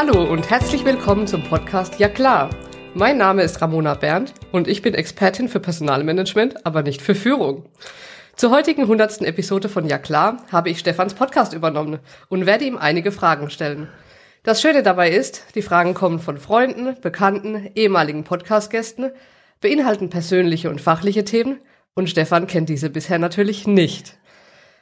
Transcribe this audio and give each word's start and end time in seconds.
Hallo 0.00 0.22
und 0.22 0.48
herzlich 0.48 0.84
willkommen 0.84 1.26
zum 1.26 1.42
Podcast 1.42 1.98
Ja 1.98 2.08
klar. 2.08 2.50
Mein 2.94 3.18
Name 3.18 3.42
ist 3.42 3.60
Ramona 3.60 3.94
Berndt 3.94 4.32
und 4.52 4.68
ich 4.68 4.80
bin 4.80 4.94
Expertin 4.94 5.48
für 5.48 5.58
Personalmanagement, 5.58 6.64
aber 6.64 6.84
nicht 6.84 7.02
für 7.02 7.16
Führung. 7.16 7.66
Zur 8.36 8.52
heutigen 8.52 8.86
hundertsten 8.86 9.26
Episode 9.26 9.68
von 9.68 9.88
Ja 9.88 9.98
klar 9.98 10.44
habe 10.52 10.70
ich 10.70 10.78
Stefans 10.78 11.14
Podcast 11.14 11.52
übernommen 11.52 11.98
und 12.28 12.46
werde 12.46 12.64
ihm 12.64 12.78
einige 12.78 13.10
Fragen 13.10 13.50
stellen. 13.50 13.88
Das 14.44 14.62
Schöne 14.62 14.84
dabei 14.84 15.10
ist, 15.10 15.42
die 15.56 15.62
Fragen 15.62 15.94
kommen 15.94 16.20
von 16.20 16.38
Freunden, 16.38 16.94
Bekannten, 17.00 17.68
ehemaligen 17.74 18.22
Podcast-Gästen, 18.22 19.10
beinhalten 19.60 20.10
persönliche 20.10 20.70
und 20.70 20.80
fachliche 20.80 21.24
Themen 21.24 21.58
und 21.94 22.08
Stefan 22.08 22.46
kennt 22.46 22.68
diese 22.68 22.88
bisher 22.88 23.18
natürlich 23.18 23.66
nicht. 23.66 24.16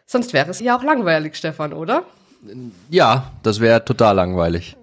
Sonst 0.05 0.35
wäre 0.35 0.51
es 0.51 0.61
ja 0.61 0.77
auch 0.77 0.85
langweilig, 0.85 1.37
Stefan, 1.37 1.73
oder? 1.73 2.03
Ja, 2.91 3.33
das 3.43 3.61
wäre 3.61 3.83
total 3.83 4.17
langweilig. 4.17 4.77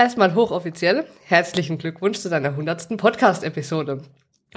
Erstmal 0.00 0.34
hochoffiziell, 0.34 1.04
herzlichen 1.26 1.76
Glückwunsch 1.76 2.20
zu 2.20 2.30
deiner 2.30 2.56
hundertsten 2.56 2.96
Podcast-Episode. 2.96 4.00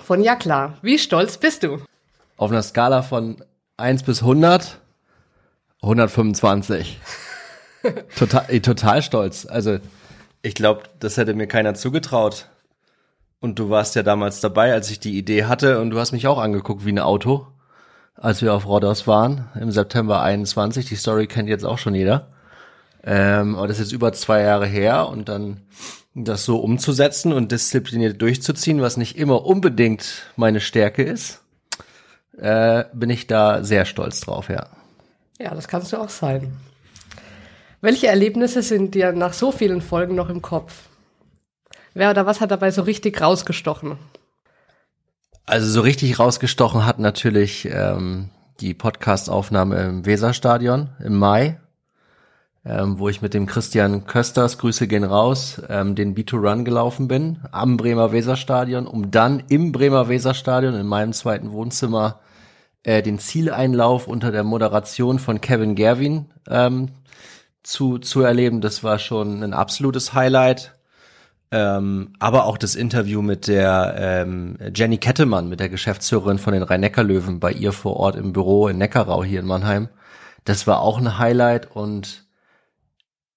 Von 0.02 0.24
Ja 0.24 0.38
klar, 0.38 0.78
wie 0.82 0.98
stolz 0.98 1.38
bist 1.38 1.64
du? 1.64 1.80
Auf 2.38 2.50
einer 2.50 2.64
Skala 2.64 3.02
von 3.02 3.44
1 3.76 4.04
bis 4.04 4.22
100, 4.22 4.78
125. 5.82 6.98
total, 8.18 8.62
total 8.62 9.02
stolz. 9.02 9.46
Also, 9.46 9.80
ich 10.44 10.56
glaube, 10.56 10.84
das 11.02 11.18
hätte 11.18 11.34
mir 11.34 11.48
keiner 11.48 11.73
zugetraut. 11.73 12.48
Und 13.42 13.60
du 13.60 13.70
warst 13.70 13.96
ja 13.96 14.04
damals 14.04 14.40
dabei, 14.40 14.72
als 14.72 14.90
ich 14.92 15.02
die 15.02 15.18
Idee 15.18 15.44
hatte 15.44 15.82
und 15.82 15.90
du 15.90 16.00
hast 16.00 16.14
mich 16.14 16.26
auch 16.26 16.40
angeguckt 16.40 16.86
wie 16.86 16.94
ein 16.94 17.00
Auto, 17.00 17.48
als 18.16 18.42
wir 18.42 18.54
auf 18.54 18.66
Rodos 18.66 19.08
waren 19.08 19.50
im 19.60 19.72
September 19.72 20.22
21. 20.22 20.86
Die 20.86 20.96
Story 20.96 21.28
kennt 21.28 21.50
jetzt 21.50 21.66
auch 21.66 21.80
schon 21.80 21.96
jeder. 21.96 22.33
Ähm, 23.04 23.56
aber 23.56 23.68
das 23.68 23.80
ist 23.80 23.86
jetzt 23.88 23.94
über 23.94 24.14
zwei 24.14 24.42
Jahre 24.42 24.66
her 24.66 25.09
und 25.09 25.30
dann 25.30 25.62
das 26.16 26.46
so 26.46 26.58
umzusetzen 26.58 27.34
und 27.34 27.52
diszipliniert 27.52 28.22
durchzuziehen, 28.22 28.82
was 28.82 28.98
nicht 28.98 29.18
immer 29.18 29.45
unbedingt 29.45 30.23
meine 30.36 30.62
Stärke 30.62 31.04
ist, 31.04 31.42
äh, 32.38 32.86
bin 32.94 33.10
ich 33.10 33.28
da 33.28 33.64
sehr 33.64 33.86
stolz 33.86 34.22
drauf, 34.22 34.50
ja. 34.50 34.68
Ja, 35.40 35.56
das 35.56 35.68
kannst 35.68 35.92
du 35.92 35.98
auch 35.98 36.10
sein. 36.10 36.54
Welche 37.82 38.08
Erlebnisse 38.08 38.62
sind 38.62 38.95
dir 38.95 39.12
nach 39.12 39.34
so 39.34 39.52
vielen 39.52 39.82
Folgen 39.82 40.16
noch 40.16 40.30
im 40.30 40.42
Kopf? 40.42 40.73
Wer 41.94 42.12
oder 42.12 42.26
was 42.26 42.40
hat 42.40 42.52
dabei 42.52 42.72
so 42.72 42.84
richtig 42.84 43.20
rausgestochen? 43.20 43.98
Also 45.45 45.67
so 45.67 45.82
richtig 45.82 46.17
rausgestochen 46.17 46.86
hat 46.86 47.00
natürlich 47.00 47.67
ähm, 47.70 48.30
die 48.62 48.73
Podcastaufnahme 48.73 49.82
im 49.84 50.06
Weserstadion 50.06 50.92
im 51.04 51.17
Mai, 51.17 51.60
ähm, 52.66 52.97
wo 52.97 53.09
ich 53.09 53.22
mit 53.22 53.33
dem 53.33 53.45
Christian 53.45 54.06
Kösters, 54.06 54.58
Grüße 54.58 54.88
gehen 54.88 55.03
raus, 55.03 55.61
ähm, 55.69 55.95
den 55.95 56.16
B2Run 56.16 56.64
gelaufen 56.64 57.08
bin 57.08 57.39
am 57.52 57.78
Bremer 57.78 58.11
Weserstadion, 58.11 58.88
um 58.88 59.11
dann 59.11 59.44
im 59.50 59.72
Bremer 59.72 60.08
Weserstadion 60.08 60.73
in 60.73 60.88
meinem 60.88 61.14
zweiten 61.14 61.52
Wohnzimmer 61.52 62.22
äh, 62.83 63.02
den 63.02 63.20
Zieleinlauf 63.20 64.08
unter 64.08 64.31
der 64.31 64.44
Moderation 64.44 65.20
von 65.20 65.42
Kevin 65.42 65.75
Gerwin 65.75 66.25
ähm, 66.50 66.89
zu, 67.64 67.97
zu 67.97 68.22
erleben. 68.22 68.61
Das 68.61 68.83
war 68.83 69.00
schon 69.00 69.44
ein 69.44 69.53
absolutes 69.53 70.14
Highlight. 70.14 70.73
Ähm, 71.52 72.14
aber 72.17 72.45
auch 72.45 72.58
das 72.58 72.73
Interview 72.73 73.22
mit 73.22 73.48
der 73.48 73.94
ähm, 73.95 74.58
Jenny 74.73 74.98
Kettemann, 74.98 75.50
mit 75.50 75.59
der 75.59 75.70
Geschäftsführerin 75.70 76.39
von 76.39 76.53
den 76.53 76.64
Rhein-Neckar-Löwen, 76.64 77.39
bei 77.39 77.52
ihr 77.52 77.73
vor 77.73 77.98
Ort 77.98 78.16
im 78.16 78.33
Büro 78.33 78.67
in 78.70 78.80
Neckarau 78.80 79.23
hier 79.23 79.42
in 79.42 79.45
Mannheim. 79.45 79.88
Das 80.45 80.66
war 80.66 80.81
auch 80.81 80.98
ein 80.98 81.20
Highlight 81.20 81.70
und 81.70 82.25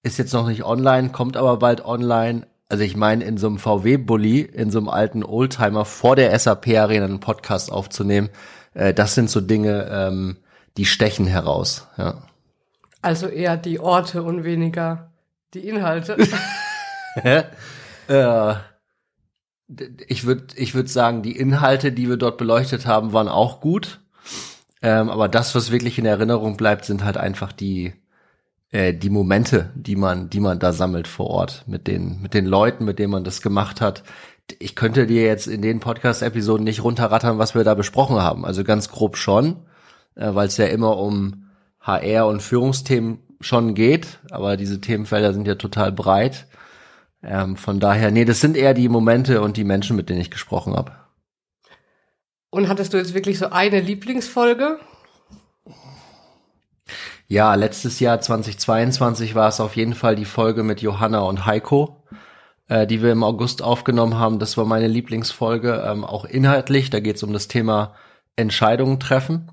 ist 0.06 0.18
jetzt 0.18 0.32
noch 0.32 0.46
nicht 0.46 0.64
online, 0.64 1.10
kommt 1.10 1.36
aber 1.36 1.58
bald 1.58 1.84
online. 1.84 2.46
Also 2.68 2.84
ich 2.84 2.96
meine, 2.96 3.24
in 3.24 3.38
so 3.38 3.48
einem 3.48 3.58
VW-Bully, 3.58 4.40
in 4.40 4.70
so 4.70 4.78
einem 4.78 4.88
alten 4.88 5.24
Oldtimer 5.24 5.84
vor 5.84 6.14
der 6.14 6.36
SAP-Arena 6.38 7.04
einen 7.04 7.18
Podcast 7.18 7.72
aufzunehmen, 7.72 8.30
äh, 8.74 8.94
das 8.94 9.16
sind 9.16 9.28
so 9.28 9.40
Dinge, 9.40 9.88
ähm, 9.90 10.36
die 10.76 10.84
stechen 10.84 11.26
heraus. 11.26 11.88
Ja. 11.98 12.22
Also 13.02 13.26
eher 13.26 13.56
die 13.56 13.80
Orte 13.80 14.22
und 14.22 14.44
weniger 14.44 15.10
die 15.54 15.68
Inhalte. 15.68 16.16
äh, 18.08 18.54
ich 20.06 20.24
würde 20.24 20.46
ich 20.54 20.74
würd 20.74 20.88
sagen, 20.88 21.22
die 21.22 21.36
Inhalte, 21.36 21.90
die 21.90 22.08
wir 22.08 22.16
dort 22.16 22.38
beleuchtet 22.38 22.86
haben, 22.86 23.12
waren 23.12 23.28
auch 23.28 23.60
gut. 23.60 24.00
Ähm, 24.82 25.10
aber 25.10 25.28
das, 25.28 25.56
was 25.56 25.72
wirklich 25.72 25.98
in 25.98 26.06
Erinnerung 26.06 26.56
bleibt, 26.56 26.84
sind 26.84 27.04
halt 27.04 27.16
einfach 27.16 27.52
die, 27.52 27.92
äh, 28.76 28.92
die 28.92 29.08
Momente, 29.08 29.70
die 29.74 29.96
man, 29.96 30.28
die 30.28 30.40
man 30.40 30.58
da 30.58 30.72
sammelt 30.72 31.08
vor 31.08 31.28
Ort 31.28 31.64
mit 31.66 31.86
den, 31.86 32.20
mit 32.20 32.34
den 32.34 32.44
Leuten, 32.44 32.84
mit 32.84 32.98
denen 32.98 33.10
man 33.10 33.24
das 33.24 33.40
gemacht 33.40 33.80
hat. 33.80 34.02
Ich 34.58 34.76
könnte 34.76 35.06
dir 35.06 35.24
jetzt 35.24 35.46
in 35.46 35.62
den 35.62 35.80
Podcast-Episoden 35.80 36.62
nicht 36.62 36.84
runterrattern, 36.84 37.38
was 37.38 37.54
wir 37.54 37.64
da 37.64 37.72
besprochen 37.72 38.16
haben. 38.16 38.44
Also 38.44 38.64
ganz 38.64 38.90
grob 38.90 39.16
schon, 39.16 39.64
äh, 40.14 40.34
weil 40.34 40.48
es 40.48 40.58
ja 40.58 40.66
immer 40.66 40.98
um 40.98 41.46
HR 41.80 42.26
und 42.26 42.42
Führungsthemen 42.42 43.20
schon 43.40 43.74
geht, 43.74 44.18
aber 44.30 44.58
diese 44.58 44.78
Themenfelder 44.78 45.32
sind 45.32 45.46
ja 45.46 45.54
total 45.54 45.90
breit. 45.90 46.46
Ähm, 47.22 47.56
von 47.56 47.80
daher, 47.80 48.10
nee, 48.10 48.26
das 48.26 48.42
sind 48.42 48.58
eher 48.58 48.74
die 48.74 48.90
Momente 48.90 49.40
und 49.40 49.56
die 49.56 49.64
Menschen, 49.64 49.96
mit 49.96 50.10
denen 50.10 50.20
ich 50.20 50.30
gesprochen 50.30 50.76
habe. 50.76 50.92
Und 52.50 52.68
hattest 52.68 52.92
du 52.92 52.98
jetzt 52.98 53.14
wirklich 53.14 53.38
so 53.38 53.46
eine 53.46 53.80
Lieblingsfolge? 53.80 54.78
Ja, 57.28 57.54
letztes 57.56 57.98
Jahr 57.98 58.20
2022 58.20 59.34
war 59.34 59.48
es 59.48 59.58
auf 59.58 59.74
jeden 59.74 59.94
Fall 59.94 60.14
die 60.14 60.24
Folge 60.24 60.62
mit 60.62 60.80
Johanna 60.80 61.20
und 61.20 61.44
Heiko, 61.44 62.04
äh, 62.68 62.86
die 62.86 63.02
wir 63.02 63.10
im 63.10 63.24
August 63.24 63.62
aufgenommen 63.62 64.18
haben. 64.18 64.38
Das 64.38 64.56
war 64.56 64.64
meine 64.64 64.86
Lieblingsfolge, 64.86 65.84
ähm, 65.88 66.04
auch 66.04 66.24
inhaltlich. 66.24 66.90
Da 66.90 67.00
geht 67.00 67.16
es 67.16 67.24
um 67.24 67.32
das 67.32 67.48
Thema 67.48 67.94
Entscheidungen 68.36 69.00
treffen. 69.00 69.50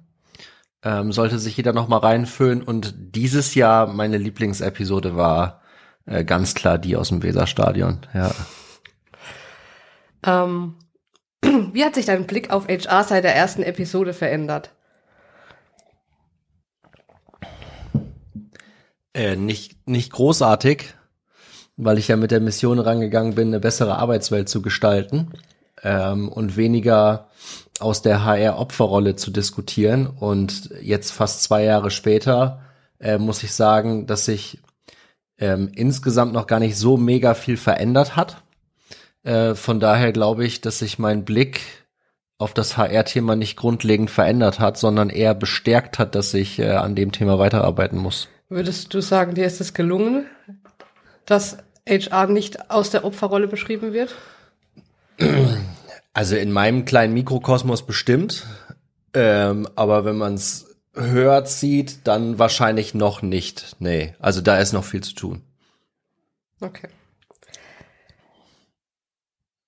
Ähm, 0.83 1.11
sollte 1.11 1.39
sich 1.39 1.57
jeder 1.57 1.73
noch 1.73 1.87
mal 1.87 1.97
reinfüllen. 1.97 2.61
Und 2.61 2.93
dieses 3.15 3.55
Jahr 3.55 3.87
meine 3.87 4.17
Lieblingsepisode 4.17 5.15
war 5.15 5.61
äh, 6.05 6.23
ganz 6.23 6.53
klar 6.53 6.77
die 6.77 6.95
aus 6.95 7.09
dem 7.09 7.23
Weserstadion. 7.23 7.99
Ja. 8.13 8.31
Ähm, 10.23 10.75
wie 11.71 11.83
hat 11.83 11.95
sich 11.95 12.05
dein 12.05 12.27
Blick 12.27 12.51
auf 12.51 12.67
HR 12.67 13.03
seit 13.03 13.23
der 13.23 13.35
ersten 13.35 13.63
Episode 13.63 14.13
verändert? 14.13 14.71
Äh, 19.13 19.35
nicht, 19.35 19.87
nicht 19.87 20.11
großartig, 20.11 20.95
weil 21.77 21.97
ich 21.97 22.07
ja 22.07 22.17
mit 22.17 22.31
der 22.31 22.39
Mission 22.39 22.79
rangegangen 22.79 23.35
bin, 23.35 23.49
eine 23.49 23.59
bessere 23.59 23.97
Arbeitswelt 23.97 24.49
zu 24.49 24.61
gestalten 24.61 25.31
ähm, 25.83 26.29
und 26.29 26.57
weniger 26.57 27.29
aus 27.79 28.01
der 28.01 28.23
HR-Opferrolle 28.23 29.15
zu 29.15 29.31
diskutieren. 29.31 30.07
Und 30.07 30.69
jetzt 30.81 31.11
fast 31.11 31.43
zwei 31.43 31.63
Jahre 31.63 31.91
später 31.91 32.61
äh, 32.99 33.17
muss 33.17 33.43
ich 33.43 33.53
sagen, 33.53 34.07
dass 34.07 34.25
sich 34.25 34.59
ähm, 35.37 35.71
insgesamt 35.75 36.33
noch 36.33 36.47
gar 36.47 36.59
nicht 36.59 36.77
so 36.77 36.97
mega 36.97 37.33
viel 37.33 37.57
verändert 37.57 38.15
hat. 38.15 38.43
Äh, 39.23 39.55
von 39.55 39.79
daher 39.79 40.11
glaube 40.11 40.45
ich, 40.45 40.61
dass 40.61 40.79
sich 40.79 40.99
mein 40.99 41.25
Blick 41.25 41.61
auf 42.37 42.53
das 42.53 42.77
HR-Thema 42.77 43.35
nicht 43.35 43.57
grundlegend 43.57 44.09
verändert 44.09 44.59
hat, 44.59 44.77
sondern 44.77 45.09
eher 45.09 45.33
bestärkt 45.33 45.99
hat, 45.99 46.15
dass 46.15 46.33
ich 46.33 46.59
äh, 46.59 46.71
an 46.71 46.95
dem 46.95 47.11
Thema 47.11 47.39
weiterarbeiten 47.39 47.97
muss. 47.97 48.27
Würdest 48.53 48.93
du 48.93 49.01
sagen, 49.01 49.33
dir 49.33 49.47
ist 49.47 49.61
es 49.61 49.73
gelungen, 49.73 50.27
dass 51.25 51.57
HR 51.89 52.27
nicht 52.27 52.69
aus 52.69 52.91
der 52.91 53.03
Opferrolle 53.03 53.47
beschrieben 53.47 53.93
wird? 53.93 54.15
Also 56.13 56.35
in 56.35 56.51
meinem 56.51 56.85
kleinen 56.85 57.15
Mikrokosmos 57.15 57.83
bestimmt. 57.87 58.45
Ähm, 59.15 59.67
aber 59.75 60.05
wenn 60.05 60.17
man 60.17 60.35
es 60.35 60.67
hört, 60.93 61.49
sieht, 61.49 62.05
dann 62.05 62.37
wahrscheinlich 62.37 62.93
noch 62.93 63.23
nicht. 63.23 63.75
Nee, 63.79 64.13
also 64.19 64.39
da 64.39 64.59
ist 64.59 64.73
noch 64.73 64.83
viel 64.83 65.01
zu 65.01 65.15
tun. 65.15 65.41
Okay. 66.61 66.89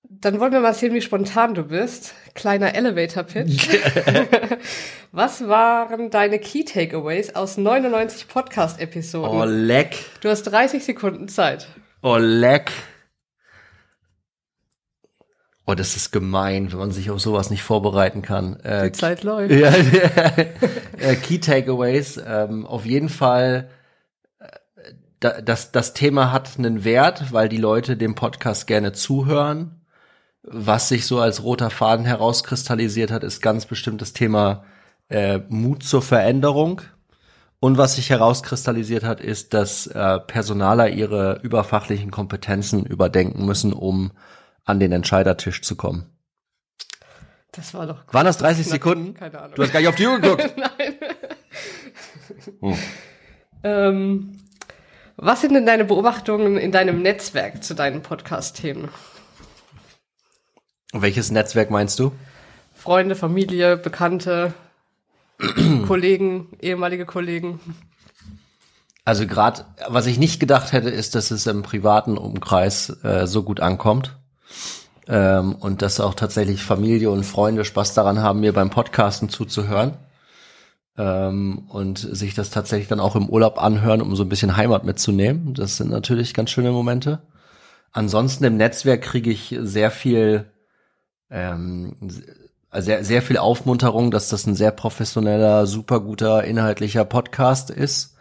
Dann 0.08 0.40
wollen 0.40 0.52
wir 0.52 0.60
mal 0.60 0.74
sehen, 0.74 0.94
wie 0.94 1.00
spontan 1.02 1.54
du 1.54 1.64
bist. 1.64 2.14
Kleiner 2.34 2.74
Elevator-Pitch. 2.74 3.68
Was 5.12 5.48
waren 5.48 6.10
deine 6.10 6.38
Key 6.38 6.64
Takeaways 6.64 7.34
aus 7.34 7.56
99 7.56 8.28
Podcast-Episoden? 8.28 9.30
Oh, 9.30 9.44
leck. 9.44 9.96
Du 10.20 10.28
hast 10.28 10.44
30 10.44 10.84
Sekunden 10.84 11.28
Zeit. 11.28 11.66
Oh, 12.02 12.16
leck. 12.18 12.70
Oh, 15.66 15.74
das 15.74 15.96
ist 15.96 16.12
gemein, 16.12 16.70
wenn 16.70 16.78
man 16.78 16.90
sich 16.92 17.10
auf 17.10 17.20
sowas 17.20 17.50
nicht 17.50 17.64
vorbereiten 17.64 18.22
kann. 18.22 18.60
Äh, 18.60 18.84
Die 18.90 18.92
Zeit 18.92 19.24
läuft. 19.24 19.50
Ja, 19.52 19.72
äh, 20.98 21.16
Key 21.16 21.38
Takeaways. 21.40 22.20
Ähm, 22.24 22.64
auf 22.64 22.86
jeden 22.86 23.08
Fall, 23.08 23.70
äh, 24.38 25.42
das, 25.42 25.72
das 25.72 25.94
Thema 25.94 26.30
hat 26.30 26.56
einen 26.58 26.84
Wert, 26.84 27.32
weil 27.32 27.48
die 27.48 27.56
Leute 27.56 27.96
dem 27.96 28.14
Podcast 28.14 28.68
gerne 28.68 28.92
zuhören. 28.92 29.75
Was 30.48 30.88
sich 30.88 31.06
so 31.06 31.20
als 31.20 31.42
roter 31.42 31.70
Faden 31.70 32.06
herauskristallisiert 32.06 33.10
hat, 33.10 33.24
ist 33.24 33.40
ganz 33.40 33.66
bestimmt 33.66 34.00
das 34.00 34.12
Thema 34.12 34.64
äh, 35.08 35.40
Mut 35.48 35.82
zur 35.82 36.02
Veränderung 36.02 36.82
Und 37.58 37.78
was 37.78 37.96
sich 37.96 38.10
herauskristallisiert 38.10 39.02
hat, 39.02 39.20
ist, 39.20 39.54
dass 39.54 39.86
äh, 39.88 40.20
Personaler 40.20 40.90
ihre 40.90 41.40
überfachlichen 41.42 42.10
Kompetenzen 42.10 42.84
überdenken 42.84 43.44
müssen, 43.44 43.72
um 43.72 44.12
an 44.64 44.78
den 44.78 44.92
Entscheidertisch 44.92 45.62
zu 45.62 45.74
kommen. 45.74 46.06
Das 47.52 47.72
war 47.72 47.86
doch. 47.86 48.04
Waren 48.12 48.26
das 48.26 48.38
30 48.38 48.66
Sekunden? 48.66 49.14
Keine 49.14 49.38
Ahnung. 49.40 49.54
Du 49.56 49.62
hast 49.62 49.72
gar 49.72 49.80
nicht 49.80 49.88
auf 49.88 49.94
die 49.94 50.06
Uhr 50.06 50.20
geguckt. 50.20 50.54
Nein. 50.56 50.94
Hm. 52.60 52.78
Ähm, 53.62 54.38
was 55.16 55.40
sind 55.40 55.54
denn 55.54 55.64
deine 55.64 55.86
Beobachtungen 55.86 56.58
in 56.58 56.70
deinem 56.70 57.00
Netzwerk 57.00 57.64
zu 57.64 57.74
deinen 57.74 58.02
Podcast-Themen? 58.02 58.88
Welches 60.92 61.30
Netzwerk 61.30 61.70
meinst 61.70 61.98
du? 61.98 62.12
Freunde, 62.74 63.14
Familie, 63.16 63.76
Bekannte, 63.76 64.54
Kollegen, 65.86 66.48
ehemalige 66.60 67.06
Kollegen. 67.06 67.60
Also 69.04 69.26
gerade, 69.26 69.64
was 69.88 70.06
ich 70.06 70.18
nicht 70.18 70.40
gedacht 70.40 70.72
hätte, 70.72 70.90
ist, 70.90 71.14
dass 71.14 71.30
es 71.30 71.46
im 71.46 71.62
privaten 71.62 72.18
Umkreis 72.18 72.90
äh, 73.04 73.26
so 73.26 73.44
gut 73.44 73.60
ankommt. 73.60 74.16
Ähm, 75.08 75.54
und 75.54 75.80
dass 75.82 76.00
auch 76.00 76.14
tatsächlich 76.14 76.62
Familie 76.62 77.10
und 77.10 77.24
Freunde 77.24 77.64
Spaß 77.64 77.94
daran 77.94 78.20
haben, 78.20 78.40
mir 78.40 78.52
beim 78.52 78.70
Podcasten 78.70 79.28
zuzuhören. 79.28 79.94
Ähm, 80.98 81.66
und 81.68 81.98
sich 81.98 82.34
das 82.34 82.50
tatsächlich 82.50 82.88
dann 82.88 82.98
auch 82.98 83.14
im 83.14 83.28
Urlaub 83.28 83.62
anhören, 83.62 84.02
um 84.02 84.16
so 84.16 84.24
ein 84.24 84.28
bisschen 84.28 84.56
Heimat 84.56 84.84
mitzunehmen. 84.84 85.54
Das 85.54 85.76
sind 85.76 85.90
natürlich 85.90 86.34
ganz 86.34 86.50
schöne 86.50 86.72
Momente. 86.72 87.20
Ansonsten 87.92 88.44
im 88.44 88.56
Netzwerk 88.56 89.02
kriege 89.02 89.30
ich 89.30 89.56
sehr 89.60 89.92
viel, 89.92 90.46
ähm, 91.30 91.96
sehr, 92.72 93.04
sehr 93.04 93.22
viel 93.22 93.38
Aufmunterung, 93.38 94.10
dass 94.10 94.28
das 94.28 94.46
ein 94.46 94.54
sehr 94.54 94.70
professioneller, 94.70 95.66
super 95.66 96.00
guter, 96.00 96.44
inhaltlicher 96.44 97.04
Podcast 97.04 97.70
ist. 97.70 98.16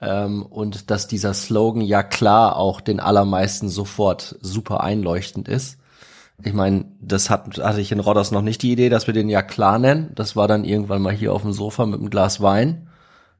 Ähm, 0.00 0.42
und 0.42 0.90
dass 0.90 1.06
dieser 1.06 1.34
Slogan 1.34 1.82
ja 1.82 2.02
klar 2.02 2.56
auch 2.56 2.80
den 2.80 3.00
allermeisten 3.00 3.68
sofort 3.68 4.36
super 4.40 4.82
einleuchtend 4.82 5.48
ist. 5.48 5.78
Ich 6.42 6.52
meine, 6.52 6.86
das 7.00 7.30
hat, 7.30 7.58
hatte 7.58 7.80
ich 7.80 7.92
in 7.92 8.00
Rodders 8.00 8.32
noch 8.32 8.42
nicht 8.42 8.62
die 8.62 8.72
Idee, 8.72 8.88
dass 8.88 9.06
wir 9.06 9.14
den 9.14 9.28
ja 9.28 9.42
klar 9.42 9.78
nennen. 9.78 10.10
Das 10.14 10.34
war 10.34 10.48
dann 10.48 10.64
irgendwann 10.64 11.00
mal 11.00 11.12
hier 11.12 11.32
auf 11.32 11.42
dem 11.42 11.52
Sofa 11.52 11.86
mit 11.86 12.00
einem 12.00 12.10
Glas 12.10 12.42
Wein. 12.42 12.88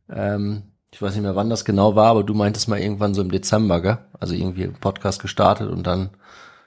Ähm, 0.09 0.63
ich 0.93 1.03
weiß 1.03 1.15
nicht 1.15 1.23
mehr, 1.23 1.35
wann 1.35 1.51
das 1.51 1.65
genau 1.65 1.97
war, 1.97 2.07
aber 2.07 2.23
du 2.23 2.35
meintest 2.35 2.69
mal 2.69 2.79
irgendwann 2.79 3.15
so 3.15 3.23
im 3.23 3.33
Dezember, 3.33 3.83
gell? 3.83 3.99
Also 4.21 4.35
irgendwie 4.35 4.69
Podcast 4.69 5.21
gestartet 5.21 5.69
und 5.69 5.87
dann. 5.87 6.11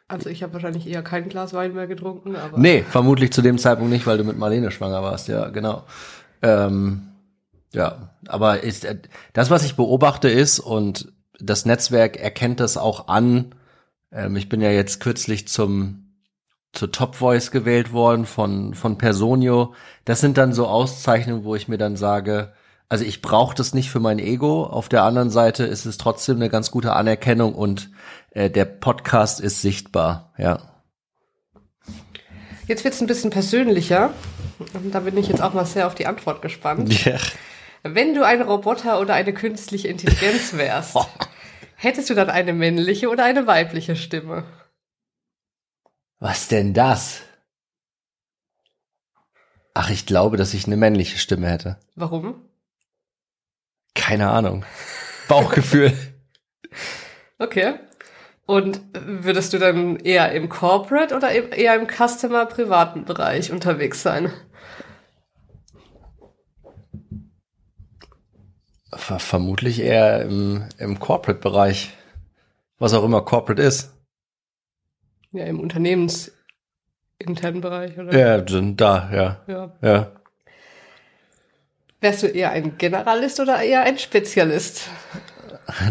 Also 0.07 0.30
ich 0.30 0.42
habe 0.42 0.54
wahrscheinlich 0.54 0.88
eher 0.88 1.04
kein 1.04 1.27
Glas 1.27 1.54
Wein 1.54 1.74
mehr 1.74 1.88
getrunken, 1.88 2.36
aber. 2.36 2.57
Nee, 2.57 2.83
vermutlich 2.83 3.31
zu 3.33 3.42
dem 3.42 3.57
Zeitpunkt 3.57 3.92
nicht, 3.92 4.07
weil 4.07 4.18
du 4.18 4.24
mit 4.24 4.38
Marlene 4.38 4.71
schwanger 4.71 5.04
warst, 5.04 5.27
ja, 5.27 5.50
genau. 5.50 5.83
Ähm, 6.42 7.09
ja, 7.74 8.13
aber 8.27 8.63
ist 8.63 8.86
äh, 8.86 8.98
das, 9.33 9.50
was 9.50 9.65
ich 9.65 9.75
beobachte, 9.75 10.30
ist, 10.30 10.59
und 10.59 11.12
das 11.39 11.65
Netzwerk 11.65 12.18
erkennt 12.18 12.59
das 12.59 12.77
auch 12.77 13.09
an. 13.09 13.54
Ähm, 14.12 14.38
ich 14.38 14.48
bin 14.48 14.62
ja 14.62 14.71
jetzt 14.71 15.00
kürzlich 15.00 15.48
zum 15.48 16.04
zur 16.74 16.92
Top 16.92 17.15
Voice 17.15 17.51
gewählt 17.51 17.92
worden 17.92 18.25
von 18.25 18.75
von 18.75 18.98
Personio. 18.98 19.74
Das 20.06 20.21
sind 20.21 20.38
dann 20.38 20.53
so 20.53 20.68
Auszeichnungen, 20.68 21.44
wo 21.44 21.56
ich 21.56 21.68
mir 21.68 21.77
dann 21.77 21.98
sage, 21.98 22.53
also 22.89 23.03
ich 23.03 23.21
brauche 23.21 23.56
das 23.56 23.74
nicht 23.74 23.89
für 23.89 24.00
mein 24.00 24.19
Ego. 24.19 24.63
Auf 24.63 24.88
der 24.88 25.03
anderen 25.03 25.30
Seite 25.30 25.65
ist 25.65 25.86
es 25.86 25.98
trotzdem 25.98 26.38
eine 26.38 26.50
ganz 26.50 26.71
gute 26.71 26.94
Anerkennung 26.94 27.53
und 27.56 27.89
äh, 28.38 28.51
der 28.51 28.66
Podcast 28.66 29.39
ist 29.39 29.62
sichtbar, 29.62 30.34
ja. 30.38 30.84
Jetzt 32.68 32.84
wird's 32.84 33.01
ein 33.01 33.07
bisschen 33.07 33.31
persönlicher. 33.31 34.13
Da 34.92 35.00
bin 35.00 35.18
ich 35.18 35.28
jetzt 35.28 35.42
auch 35.42 35.54
mal 35.54 35.66
sehr 35.66 35.88
auf 35.88 35.95
die 35.95 36.06
Antwort 36.06 36.42
gespannt. 36.42 37.06
Ja. 37.06 37.18
Wenn 37.84 38.13
du 38.13 38.25
ein 38.25 38.42
Roboter 38.42 39.00
oder 39.00 39.13
eine 39.13 39.34
künstliche 39.34 39.88
Intelligenz 39.88 40.54
wärst, 40.54 40.98
hättest 41.75 42.10
du 42.10 42.13
dann 42.13 42.30
eine 42.30 42.54
männliche 42.54 43.10
oder 43.10 43.24
eine 43.24 43.48
weibliche 43.48 43.95
Stimme? 43.95 44.44
Was 46.19 46.48
denn 46.48 46.74
das? 46.74 47.22
Ach, 49.74 49.89
ich 49.89 50.06
glaube, 50.06 50.38
dass 50.38 50.54
ich 50.54 50.66
eine 50.66 50.78
männliche 50.78 51.18
Stimme 51.18 51.50
hätte. 51.50 51.80
Warum? 51.95 52.42
Keine 53.95 54.30
Ahnung. 54.30 54.63
Bauchgefühl. 55.28 55.98
Okay. 57.39 57.75
Und 58.48 58.80
würdest 58.94 59.52
du 59.52 59.60
dann 59.60 59.98
eher 59.98 60.32
im 60.32 60.48
Corporate 60.48 61.14
oder 61.14 61.32
eher 61.32 61.76
im 61.76 61.86
Customer-privaten 61.86 63.04
Bereich 63.04 63.52
unterwegs 63.52 64.02
sein? 64.02 64.32
Ver 68.94 69.20
vermutlich 69.20 69.82
eher 69.82 70.22
im, 70.22 70.64
im 70.78 70.98
Corporate-Bereich. 70.98 71.92
Was 72.80 72.94
auch 72.94 73.04
immer 73.04 73.22
Corporate 73.22 73.62
ist. 73.62 73.94
Ja, 75.34 75.44
im 75.44 75.60
unternehmensinternen 75.60 77.60
Bereich, 77.60 78.00
oder? 78.00 78.18
Ja, 78.18 78.40
da, 78.40 79.10
ja. 79.12 79.42
ja. 79.48 79.74
Ja. 79.82 80.12
Wärst 82.00 82.24
du 82.24 82.28
eher 82.28 82.52
ein 82.52 82.78
Generalist 82.78 83.42
oder 83.42 83.62
eher 83.62 83.82
ein 83.82 84.00
Spezialist? 84.00 84.88